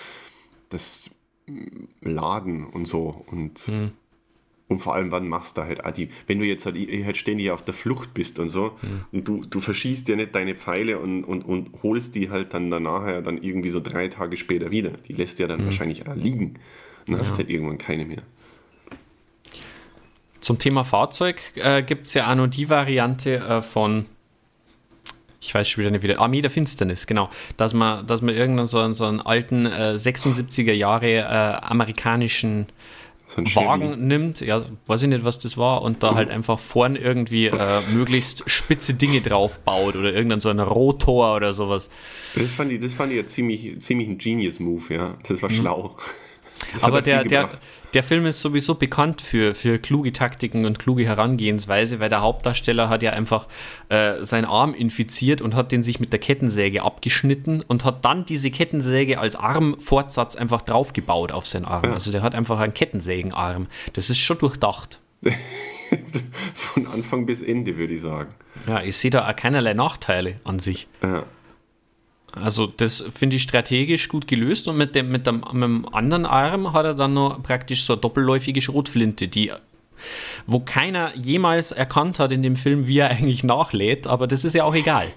[0.70, 1.10] das
[2.00, 3.92] Laden und so und, Hm.
[4.68, 6.10] Und vor allem, wann machst du halt Adi?
[6.26, 9.00] Wenn du jetzt halt, halt ständig auf der Flucht bist und so Hm.
[9.12, 12.70] und du, du verschießt ja nicht deine Pfeile und, und, und holst die halt dann
[12.70, 14.90] danach ja dann irgendwie so drei Tage später wieder.
[15.08, 16.54] Die lässt ja dann wahrscheinlich auch liegen.
[17.06, 18.22] Und hast halt irgendwann keine mehr.
[20.40, 24.06] Zum Thema Fahrzeug äh, gibt es ja auch noch die Variante äh, von,
[25.40, 28.66] ich weiß schon wieder nicht wieder, Armee der Finsternis, genau, dass man, dass man irgendeinen
[28.66, 32.66] so, einen- so einen alten äh, 76er Jahre äh, amerikanischen
[33.28, 36.58] So ein Wagen nimmt, ja, weiß ich nicht, was das war, und da halt einfach
[36.58, 41.90] vorn irgendwie äh, möglichst spitze Dinge drauf baut oder irgendein so ein Rotor oder sowas.
[42.34, 45.18] Das fand ich, das fand ich ja ziemlich, ziemlich ein Genius-Move, ja.
[45.28, 45.96] Das war schlau.
[46.72, 46.84] Das.
[46.84, 47.50] Aber der, der,
[47.94, 52.88] der Film ist sowieso bekannt für, für kluge Taktiken und kluge Herangehensweise, weil der Hauptdarsteller
[52.88, 53.48] hat ja einfach
[53.88, 58.26] äh, seinen Arm infiziert und hat den sich mit der Kettensäge abgeschnitten und hat dann
[58.26, 61.92] diese Kettensäge als Armfortsatz einfach draufgebaut auf seinen Arm.
[61.92, 63.68] Also der hat einfach einen Kettensägenarm.
[63.94, 65.00] Das ist schon durchdacht.
[66.54, 68.34] Von Anfang bis Ende, würde ich sagen.
[68.66, 70.86] Ja, ich sehe da auch keinerlei Nachteile an sich.
[71.02, 71.24] Ja.
[72.32, 76.26] Also das finde ich strategisch gut gelöst und mit dem, mit, dem, mit dem anderen
[76.26, 79.52] Arm hat er dann noch praktisch so eine doppelläufige Schrotflinte, die
[80.46, 84.54] wo keiner jemals erkannt hat in dem Film, wie er eigentlich nachlädt, aber das ist
[84.54, 85.08] ja auch egal.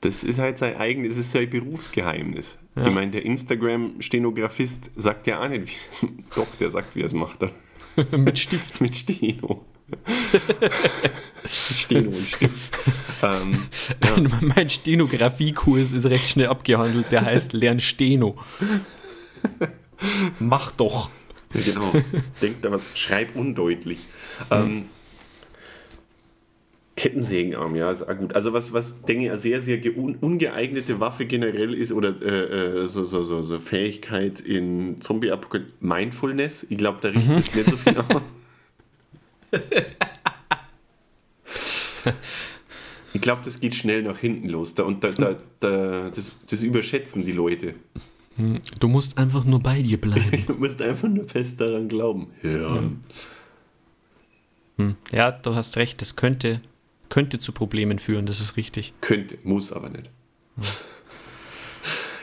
[0.00, 2.56] Das ist halt sein eigenes, das ist sein Berufsgeheimnis.
[2.76, 2.86] Ja.
[2.86, 7.06] Ich meine, der Instagram-Stenografist sagt ja auch nicht, wie es, doch, der sagt, wie er
[7.06, 7.40] es macht.
[8.12, 8.80] Mit Stift.
[8.80, 9.64] Mit Steno.
[11.46, 12.54] Steno und Stift.
[13.22, 18.36] ähm, mein Stenografiekurs ist recht schnell abgehandelt, der heißt Lern Steno.
[20.38, 21.10] Mach doch.
[21.54, 21.92] ja, genau.
[22.42, 24.06] Denkt aber, schreib undeutlich.
[24.50, 24.86] Ähm,
[26.96, 28.34] Kettensägenarm, ja, ist auch gut.
[28.34, 32.14] Also was, was denke ich, eine sehr, sehr ge- un ungeeignete Waffe generell ist oder
[32.20, 36.66] äh, äh, so, so, so, so Fähigkeit in Zombie-Apokalypse, Mindfulness.
[36.68, 38.22] Ich glaube, da riecht es nicht so viel aus.
[43.14, 44.74] Ich glaube, das geht schnell nach hinten los.
[44.74, 47.74] Da, und da, da, da, das, das überschätzen die Leute.
[48.78, 50.44] Du musst einfach nur bei dir bleiben.
[50.46, 52.28] Du musst einfach nur fest daran glauben.
[52.42, 52.82] Ja.
[55.10, 56.60] Ja, du hast recht, das könnte
[57.08, 58.92] könnte zu Problemen führen, das ist richtig.
[59.00, 60.10] Könnte, muss aber nicht.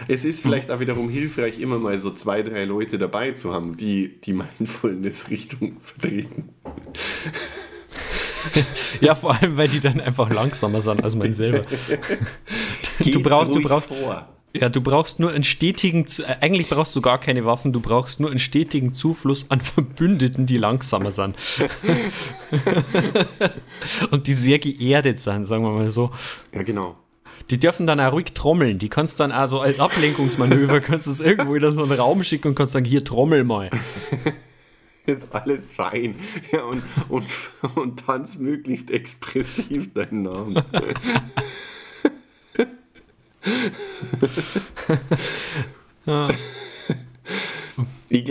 [0.07, 3.77] Es ist vielleicht auch wiederum hilfreich, immer mal so zwei, drei Leute dabei zu haben,
[3.77, 6.49] die die Mindfulness-Richtung vertreten.
[9.01, 11.61] ja, vor allem, weil die dann einfach langsamer sind als man selber.
[12.99, 14.27] du brauchst, du brauchst, vor.
[14.53, 18.21] Ja, du brauchst nur einen stetigen, äh, eigentlich brauchst du gar keine Waffen, du brauchst
[18.21, 21.35] nur einen stetigen Zufluss an Verbündeten, die langsamer sind.
[24.11, 26.11] Und die sehr geerdet sind, sagen wir mal so.
[26.53, 26.95] Ja, genau.
[27.49, 28.79] Die dürfen dann auch ruhig trommeln.
[28.79, 32.47] Die kannst dann also als Ablenkungsmanöver, kannst du es irgendwo in so einen Raum schicken
[32.49, 33.69] und kannst sagen, hier trommel mal.
[35.11, 36.15] Ist alles fein.
[36.51, 37.27] Ja, und, und,
[37.75, 40.55] und tanz möglichst expressiv deinen Namen.
[46.05, 46.27] ja.
[48.07, 48.29] Ich,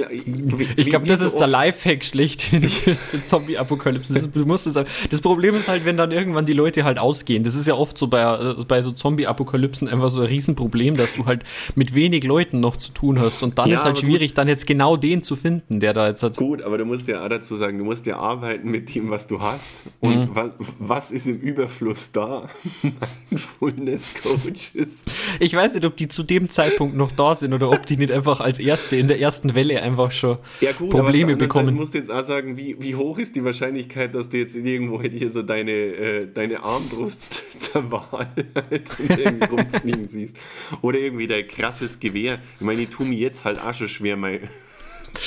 [0.77, 4.29] ich glaube, das ist der Lifehack schlecht für Zombie-Apokalypse.
[4.29, 4.79] Du musst es,
[5.11, 7.43] das Problem ist halt, wenn dann irgendwann die Leute halt ausgehen.
[7.43, 11.15] Das ist ja oft so bei, äh, bei so Zombie-Apokalypsen einfach so ein Riesenproblem, dass
[11.15, 11.45] du halt
[11.75, 13.43] mit wenig Leuten noch zu tun hast.
[13.43, 14.39] Und dann ja, ist halt schwierig, gut.
[14.39, 16.37] dann jetzt genau den zu finden, der da jetzt hat.
[16.37, 19.27] Gut, aber du musst ja auch dazu sagen, du musst ja arbeiten mit dem, was
[19.27, 19.65] du hast.
[20.01, 20.31] Und mhm.
[20.35, 22.49] was, was ist im Überfluss da?
[23.35, 25.05] Mindfulness-Coaches.
[25.41, 28.13] Ich weiß nicht, ob die zu dem Zeitpunkt noch da sind oder ob die nicht
[28.13, 31.69] einfach als Erste in der ersten Welle einfach schon ja, gut, Probleme bekommen.
[31.69, 35.03] Ich muss jetzt auch sagen, wie, wie hoch ist die Wahrscheinlichkeit, dass du jetzt irgendwo
[35.03, 37.43] hier so deine, äh, deine Armbrust
[37.75, 38.29] der Wahl
[38.71, 40.37] halt rumfliegen siehst?
[40.83, 42.39] Oder irgendwie dein krasses Gewehr.
[42.59, 44.49] Ich meine, ich tue mir jetzt halt auch schon schwer, mein.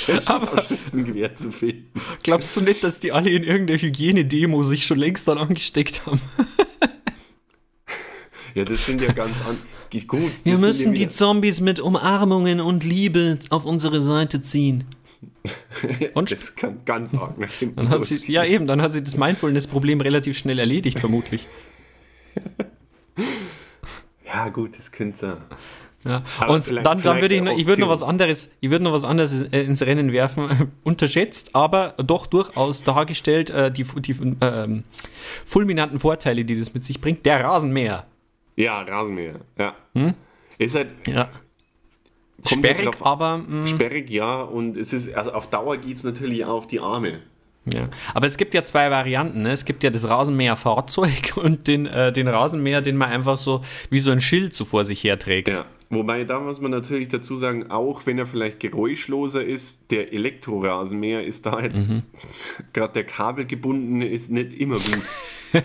[0.26, 1.88] Aber Gewehr zu finden.
[2.22, 6.20] Glaubst du nicht, dass die alle in irgendeiner Hygienedemo sich schon längst dann angesteckt haben?
[8.58, 10.04] Ja, das sind ja ganz andere.
[10.06, 14.84] Gut, Wir müssen die Zombies mit Umarmungen und Liebe auf unsere Seite ziehen.
[16.14, 16.30] Und?
[16.30, 19.16] Das kann ganz arg nach hinten dann hat sie, Ja, eben, dann hat sie das
[19.16, 21.46] Mindfulness-Problem relativ schnell erledigt, vermutlich.
[24.26, 25.36] ja, gut, das könnte sein.
[26.04, 26.22] Ja.
[26.46, 29.04] und dann, dann würde ich, noch, ich würde noch was anderes, ich würde noch was
[29.04, 34.82] anderes ins Rennen werfen, unterschätzt, aber doch durchaus dargestellt, äh, die, die äh,
[35.44, 37.26] fulminanten Vorteile, die das mit sich bringt.
[37.26, 38.06] Der Rasenmäher.
[38.58, 39.76] Ja, Rasenmäher, ja.
[39.94, 40.14] Hm?
[40.58, 40.88] Ist halt.
[41.06, 41.28] Ja.
[42.44, 43.38] Sperrig, aber.
[43.38, 43.46] Mh.
[43.46, 43.66] Hm.
[43.68, 47.20] Sperrig, ja, und es ist, also auf Dauer geht es natürlich auch auf die Arme.
[47.72, 49.42] Ja, aber es gibt ja zwei Varianten.
[49.42, 49.52] Ne?
[49.52, 54.00] Es gibt ja das Rasenmäher-Fahrzeug und den, äh, den Rasenmäher, den man einfach so wie
[54.00, 55.56] so ein Schild so vor sich herträgt.
[55.56, 60.12] Ja, wobei da muss man natürlich dazu sagen, auch wenn er vielleicht geräuschloser ist, der
[60.12, 62.02] Elektrorasenmäher ist da jetzt, mhm.
[62.72, 65.02] gerade der kabelgebundene ist nicht immer gut.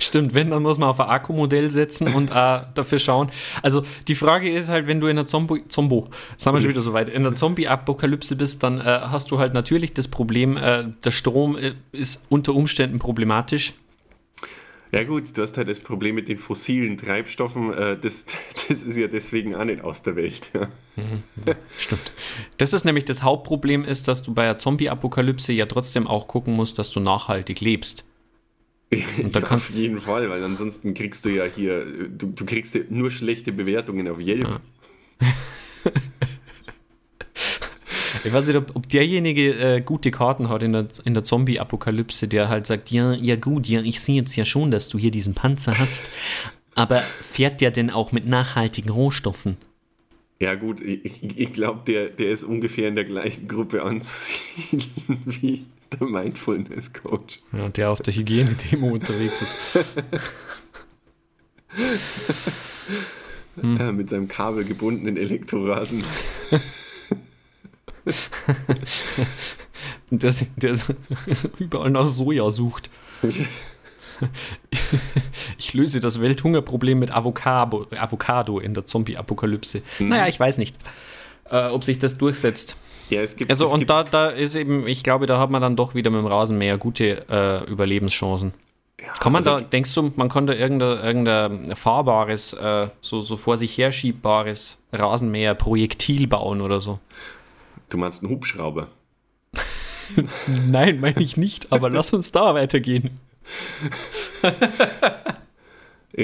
[0.00, 3.30] Stimmt, wenn, dann muss man auf ein Akkumodell setzen und äh, dafür schauen.
[3.62, 6.82] Also die Frage ist halt, wenn du in der Zombo, Zombo sagen wir schon wieder
[6.82, 10.84] so weit, in der Zombie-Apokalypse bist, dann äh, hast du halt natürlich das Problem, äh,
[11.04, 13.74] der Strom äh, ist unter Umständen problematisch.
[14.90, 18.24] Ja gut, du hast halt das Problem mit den fossilen Treibstoffen, äh, das,
[18.68, 20.50] das ist ja deswegen auch nicht aus der Welt.
[20.54, 20.68] Ja.
[20.96, 21.22] Mhm.
[21.76, 22.12] Stimmt.
[22.56, 26.54] Das ist nämlich das Hauptproblem ist, dass du bei der Zombie-Apokalypse ja trotzdem auch gucken
[26.54, 28.08] musst, dass du nachhaltig lebst.
[28.90, 32.74] Und da ja, auf jeden Fall, weil ansonsten kriegst du ja hier, du, du kriegst
[32.74, 34.48] ja nur schlechte Bewertungen auf Yelp.
[34.48, 34.60] Ja.
[38.24, 42.28] ich weiß nicht, ob, ob derjenige äh, gute Karten hat in der, in der Zombie-Apokalypse,
[42.28, 45.10] der halt sagt, ja, ja gut, ja, ich sehe jetzt ja schon, dass du hier
[45.10, 46.10] diesen Panzer hast,
[46.74, 49.56] aber fährt der denn auch mit nachhaltigen Rohstoffen?
[50.40, 54.84] Ja gut, ich, ich glaube, der, der ist ungefähr in der gleichen Gruppe anzusiedeln
[55.24, 55.66] wie
[55.98, 57.40] der Mindfulness Coach.
[57.52, 59.56] Ja, der auf der Hygienedemo unterwegs ist.
[63.60, 63.76] hm.
[63.78, 66.04] ja, mit seinem kabelgebundenen Elektrorasen.
[70.10, 70.78] der, der
[71.58, 72.90] überall nach Soja sucht.
[75.58, 79.82] Ich löse das Welthungerproblem mit Avocado, Avocado in der Zombie-Apokalypse.
[79.98, 80.08] Hm.
[80.08, 80.76] Naja, ich weiß nicht,
[81.50, 82.76] äh, ob sich das durchsetzt.
[83.10, 83.50] Ja, es gibt.
[83.50, 85.94] Also, es und gibt da, da ist eben, ich glaube, da hat man dann doch
[85.94, 88.52] wieder mit dem Rasenmäher gute äh, Überlebenschancen.
[89.00, 93.22] Ja, kann man also da, denkst du, man kann da irgendein, irgendein fahrbares, äh, so,
[93.22, 96.98] so vor sich herschiebbares Rasenmäher-Projektil bauen oder so?
[97.88, 98.88] Du meinst einen Hubschrauber?
[100.68, 103.20] Nein, meine ich nicht, aber lass uns da weitergehen.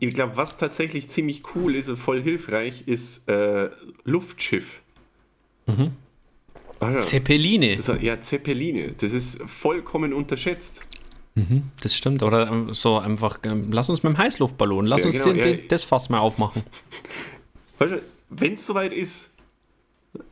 [0.00, 3.70] ich glaube, was tatsächlich ziemlich cool ist und voll hilfreich, ist äh,
[4.04, 4.80] Luftschiff.
[5.66, 5.92] Mhm.
[6.80, 7.00] Ah, ja.
[7.00, 7.78] Zeppeline.
[8.00, 8.94] Ja, Zeppeline.
[8.98, 10.82] Das ist vollkommen unterschätzt.
[11.34, 12.22] Mhm, das stimmt.
[12.22, 15.42] Oder ähm, so einfach, ähm, lass uns mit dem Heißluftballon, lass ja, uns genau, den,
[15.42, 16.62] den, das Fass mal aufmachen.
[17.78, 19.30] Weißt du, wenn es soweit ist,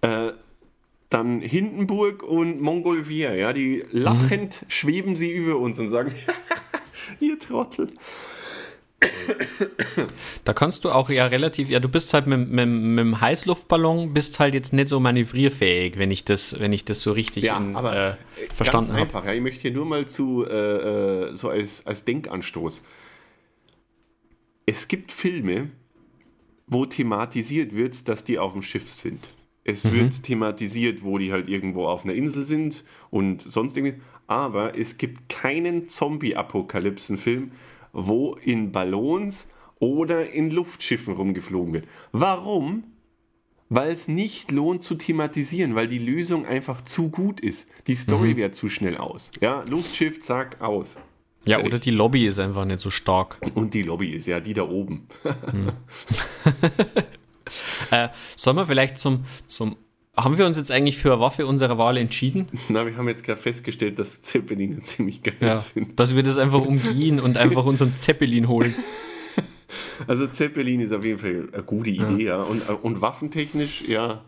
[0.01, 0.33] äh,
[1.15, 6.13] dann Hindenburg und Mongolfier, ja, die lachend schweben sie über uns und sagen,
[7.21, 7.91] ihr Trottel.
[10.45, 14.13] Da kannst du auch ja relativ, ja, du bist halt mit, mit, mit dem Heißluftballon,
[14.13, 17.59] bist halt jetzt nicht so manövrierfähig, wenn ich das, wenn ich das so richtig Ja,
[17.59, 18.15] in, aber äh,
[18.55, 19.01] verstanden ganz habe.
[19.03, 19.25] einfach.
[19.25, 22.83] Ja, ich möchte hier nur mal zu, äh, äh, so als, als Denkanstoß.
[24.67, 25.71] Es gibt Filme,
[26.67, 29.29] wo thematisiert wird, dass die auf dem Schiff sind.
[29.65, 34.01] Es wird thematisiert, wo die halt irgendwo auf einer Insel sind und sonst irgendwie.
[34.27, 37.53] Aber es gibt keinen Zombie-Apokalypsen-Film,
[37.93, 39.49] wo in Ballons
[39.79, 41.87] oder in Luftschiffen rumgeflogen wird.
[42.13, 42.85] Warum?
[43.71, 47.67] Weil es nicht lohnt zu thematisieren, weil die Lösung einfach zu gut ist.
[47.87, 49.31] Die Story wäre zu schnell aus.
[49.41, 50.97] Ja, Luftschiff, zack, aus.
[51.47, 51.67] Ja, Fertig.
[51.73, 53.39] oder die Lobby ist einfach nicht so stark.
[53.55, 55.07] Und die Lobby ist ja die da oben.
[57.91, 59.77] Äh, sollen wir vielleicht zum, zum.
[60.17, 62.47] Haben wir uns jetzt eigentlich für eine Waffe unserer Wahl entschieden?
[62.69, 65.59] Na, wir haben jetzt gerade festgestellt, dass Zeppeline ziemlich geil Ja.
[65.59, 65.99] sind.
[65.99, 68.75] Dass wir das einfach umgehen und einfach unseren Zeppelin holen.
[70.07, 72.43] Also Zeppelin ist auf jeden Fall eine gute Idee, ja.
[72.43, 74.25] Und, und waffentechnisch, ja.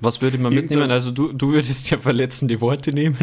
[0.00, 0.90] Was würde man Irgend so- mitnehmen?
[0.92, 3.16] Also du, du würdest ja verletzende Worte nehmen.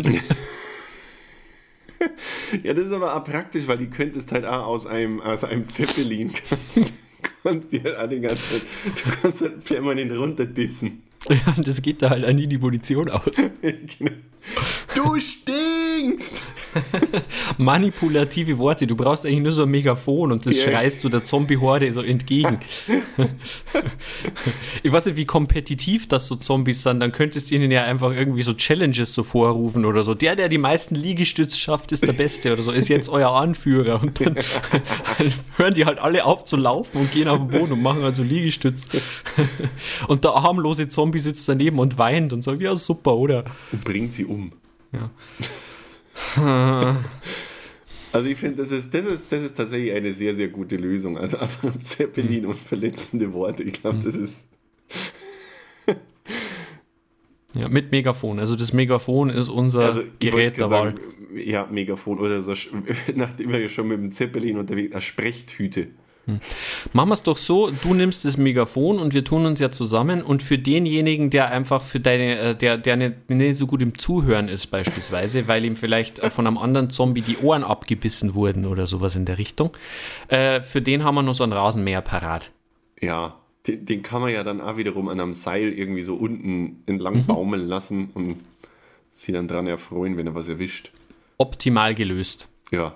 [2.64, 5.68] Ja, das ist aber auch praktisch, weil die könntest halt auch aus einem, aus einem
[5.68, 6.91] Zeppelin kannst,
[7.43, 11.03] kannst die halt auch die ganze Zeit, du kannst halt permanent runterdissen.
[11.30, 13.36] ja, das geht da halt an nie die Munition aus.
[13.61, 14.11] Genau.
[14.93, 16.34] Du stinkst!
[17.57, 18.88] Manipulative Worte.
[18.88, 20.71] Du brauchst eigentlich nur so ein Megafon und das Ja.
[20.71, 22.59] schreist du der Zombie-Horde so entgegen.
[24.84, 26.99] ich weiß nicht, wie kompetitiv das so Zombies sind.
[26.99, 30.13] Dann könntest du ihnen ja einfach irgendwie so Challenges so vorrufen oder so.
[30.13, 32.71] Der, der die meisten Liegestütz schafft, ist der Beste oder so.
[32.71, 34.01] Ist jetzt euer Anführer.
[34.01, 34.36] Und dann,
[35.17, 38.03] dann hören die halt alle auf zu laufen und gehen auf den Boden und machen
[38.03, 38.89] also Liegestütz.
[40.07, 43.45] und der harmlose Zombie sitzt daneben und weint und sagt, ja super, oder?
[43.71, 44.51] Und bringt sie um.
[44.91, 45.09] Ja.
[48.13, 51.18] Also ich finde, das ist, das, ist, das ist tatsächlich eine sehr, sehr gute Lösung.
[51.18, 53.63] Also einfach ein Zeppelin und verletzende Worte.
[53.63, 54.45] Ich glaube, das ist.
[57.55, 58.39] Ja, mit Megafon.
[58.39, 60.95] Also das Megafon ist unser Also Gerät der Wahl.
[61.36, 62.53] ja, Megafon oder so,
[63.16, 65.01] nachdem wir ja schon mit dem Zeppelin unterwegs eine
[66.26, 66.39] Sprechthüte.
[66.93, 70.21] Machen wir es doch so, du nimmst das Megafon und wir tun uns ja zusammen
[70.21, 73.97] und für denjenigen, der einfach für deine, äh, der, der nicht, nicht so gut im
[73.97, 78.65] Zuhören ist beispielsweise, weil ihm vielleicht äh, von einem anderen Zombie die Ohren abgebissen wurden
[78.65, 79.71] oder sowas in der Richtung,
[80.28, 82.51] äh, für den haben wir noch so ein Rasenmäher parat.
[83.01, 86.84] Ja, den, den kann man ja dann auch wiederum an einem Seil irgendwie so unten
[86.86, 88.38] entlang baumeln lassen und
[89.13, 90.91] sie dann dran erfreuen, wenn er was erwischt.
[91.38, 92.49] Optimal gelöst.
[92.71, 92.95] Ja.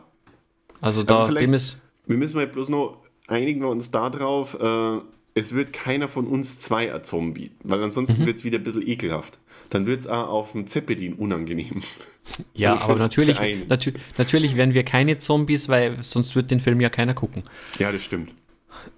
[0.82, 1.78] Also da, dem ist,
[2.08, 2.98] Wir müssen mal bloß noch,
[3.30, 5.00] einigen wir uns da drauf, äh,
[5.36, 8.88] es wird keiner von uns zwei ein Zombie, weil ansonsten wird es wieder ein bisschen
[8.88, 9.40] ekelhaft.
[9.70, 11.84] Dann wird es auch auf dem Zeppelin unangenehm.
[12.54, 13.68] ja, aber natürlich, für einen.
[13.68, 17.44] natü natürlich werden wir keine Zombies, weil sonst wird den Film ja keiner gucken.
[17.78, 18.32] Ja, das stimmt.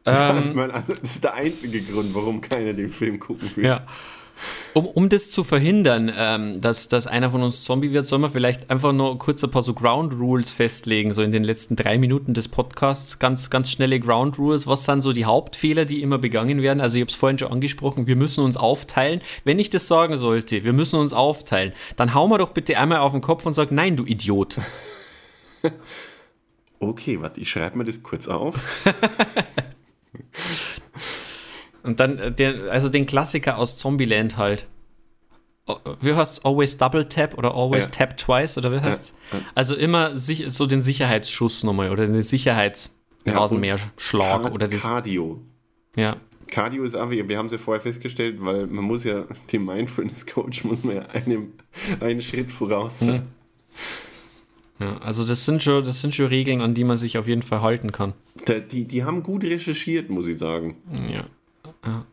[0.06, 3.66] Ähm, meine, das ist der einzige Grund, warum keiner den Film gucken will.
[3.66, 3.86] Ja.
[4.74, 8.30] Um, um das zu verhindern, ähm, dass, dass einer von uns Zombie wird, sollen wir
[8.30, 11.98] vielleicht einfach nur kurz ein paar so Ground Rules festlegen, so in den letzten drei
[11.98, 13.20] Minuten des Podcasts.
[13.20, 14.68] Ganz, ganz schnelle Ground Rules.
[14.68, 16.82] Was sind so die Hauptfehler, die immer begangen werden?
[16.82, 19.22] Also, ich habe es vorhin schon angesprochen, wir müssen uns aufteilen.
[19.44, 23.00] Wenn ich das sagen sollte, wir müssen uns aufteilen, dann hau mal doch bitte einmal
[23.00, 24.60] auf den Kopf und sag, nein, du Idiot.
[26.82, 28.56] Okay, warte, ich schreibe mir das kurz auf.
[31.84, 34.68] Und dann, äh, der, also den Klassiker aus Zombieland halt.
[35.68, 37.92] Oh, Wie heißt Always Double Tap oder Always Ja.
[37.92, 39.14] Tap Twice oder wie heißt's?
[39.56, 44.82] Also immer sich, so den Sicherheitsschuss nochmal oder den Ja, Sicherheitsrasenmäherschlag oder das.
[44.82, 45.40] Cardio.
[45.96, 46.18] Ja.
[46.48, 49.66] Cardio ist auch, wir wir haben es ja vorher festgestellt, weil man muss ja, dem
[49.66, 51.54] Mindfulness-Coach muss man ja einen,
[52.00, 53.28] einen Schritt voraus sein.
[54.80, 54.98] ja.
[54.98, 57.62] Also das sind schon, das sind schon Regeln, an die man sich auf jeden Fall
[57.62, 58.14] halten kann.
[58.72, 60.78] Die, die haben gut recherchiert, muss ich sagen.
[61.10, 61.26] Ja.
[61.86, 62.06] Ja.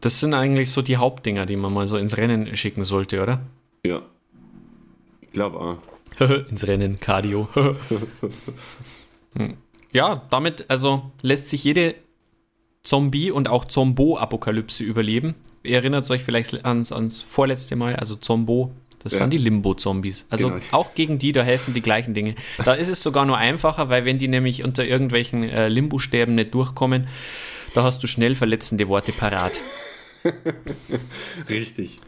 [0.00, 3.40] Das sind eigentlich so die Hauptdinger, die man mal so ins Rennen schicken sollte, oder?
[3.84, 4.02] Ja.
[5.20, 5.78] Ich glaube auch.
[6.50, 7.48] ins Rennen, Cardio.
[9.36, 9.54] Hm.
[9.92, 11.94] ja, damit also lässt sich jede
[12.82, 15.34] Zombie- und auch Zombo-Apokalypse überleben.
[15.62, 18.72] Ihr erinnert euch vielleicht ans, ans vorletzte Mal, also Zombo,
[19.02, 19.18] das Ja.
[19.18, 20.26] sind die Limbo-Zombies.
[20.30, 20.62] Also Genau.
[20.72, 22.34] auch gegen die, da helfen die gleichen Dinge.
[22.64, 26.54] Da ist es sogar nur einfacher, weil wenn die nämlich unter irgendwelchen äh, Limbo-Stäben nicht
[26.54, 27.08] durchkommen,
[27.76, 29.52] da hast du schnell verletzende Worte parat.
[31.48, 31.98] Richtig.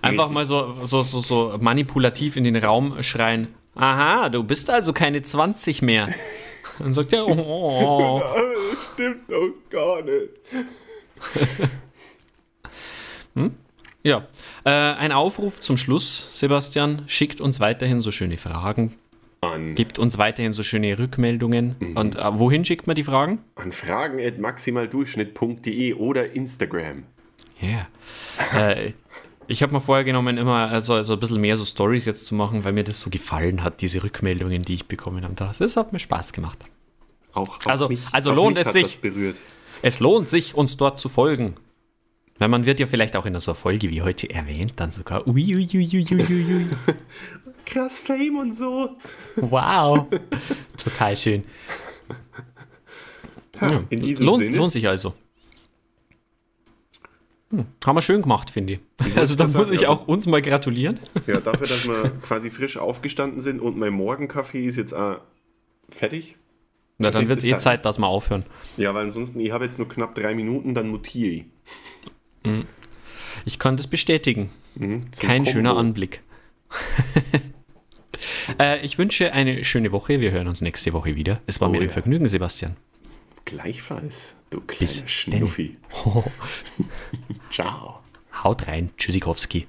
[0.00, 0.34] Einfach Richtig.
[0.34, 3.54] mal so, so, so, so manipulativ in den Raum schreien.
[3.74, 6.08] Aha, du bist also keine 20 mehr.
[6.78, 10.30] Dann sagt er, oh, Das stimmt doch gar nicht.
[14.04, 14.26] Ja,
[14.64, 17.02] äh, ein Aufruf zum Schluss, Sebastian.
[17.08, 18.94] Schickt uns weiterhin so schöne Fragen,
[19.40, 21.76] An, gibt uns weiterhin so schöne Rückmeldungen.
[21.78, 21.96] Mhm.
[21.96, 23.38] Und äh, wohin schickt man die Fragen?
[23.54, 27.04] an fragen.maximaldurchschnitt.de oder Instagram.
[27.60, 27.86] Ja.
[28.58, 28.92] äh,
[29.46, 32.34] ich habe mir vorher genommen, immer also, also ein bisschen mehr so Stories jetzt zu
[32.34, 35.34] machen, weil mir das so gefallen hat, diese Rückmeldungen, die ich bekommen habe.
[35.34, 36.58] Das hat mir Spaß gemacht.
[37.32, 38.98] Auch, auch Also- mich, also lohnt es sich.
[39.80, 41.54] Es lohnt sich, uns dort zu folgen.
[42.38, 45.26] Weil man wird ja vielleicht auch in so einer Folge wie heute erwähnt, dann sogar.
[45.26, 46.66] Ui, ui, ui, ui, ui.
[47.66, 48.96] Krass Fame und so.
[49.36, 50.06] Wow.
[50.82, 51.44] Total schön.
[53.60, 54.56] Ja, lohnt, Sinne.
[54.56, 55.14] lohnt sich also.
[57.50, 59.16] Hm, haben wir schön gemacht, finde ich.
[59.16, 61.00] Also da muss ich also- auch uns mal gratulieren.
[61.26, 65.20] Ja, dafür, dass wir quasi frisch aufgestanden sind und mein Morgenkaffee ist jetzt auch
[65.88, 66.36] fertig.
[66.98, 68.44] Na, dann wird es eh Zeit, dass wir aufhören.
[68.76, 71.44] Ja, weil ansonsten, ich habe jetzt nur knapp drei Minuten, dann mutiere ich.
[73.44, 74.50] Ich kann das bestätigen.
[74.74, 75.50] Mhm, Kein Kombo.
[75.50, 76.22] schöner Anblick.
[78.58, 80.20] äh, ich wünsche eine schöne Woche.
[80.20, 81.40] Wir hören uns nächste Woche wieder.
[81.46, 81.90] Es war Oh mir ein ja.
[81.90, 82.76] Vergnügen, Sebastian.
[83.44, 85.04] Gleichfalls, du kleiner Bis.
[85.10, 85.76] Schnuffi.
[87.50, 88.00] Ciao.
[88.44, 88.90] Haut rein.
[88.96, 89.66] Tschüssikowski.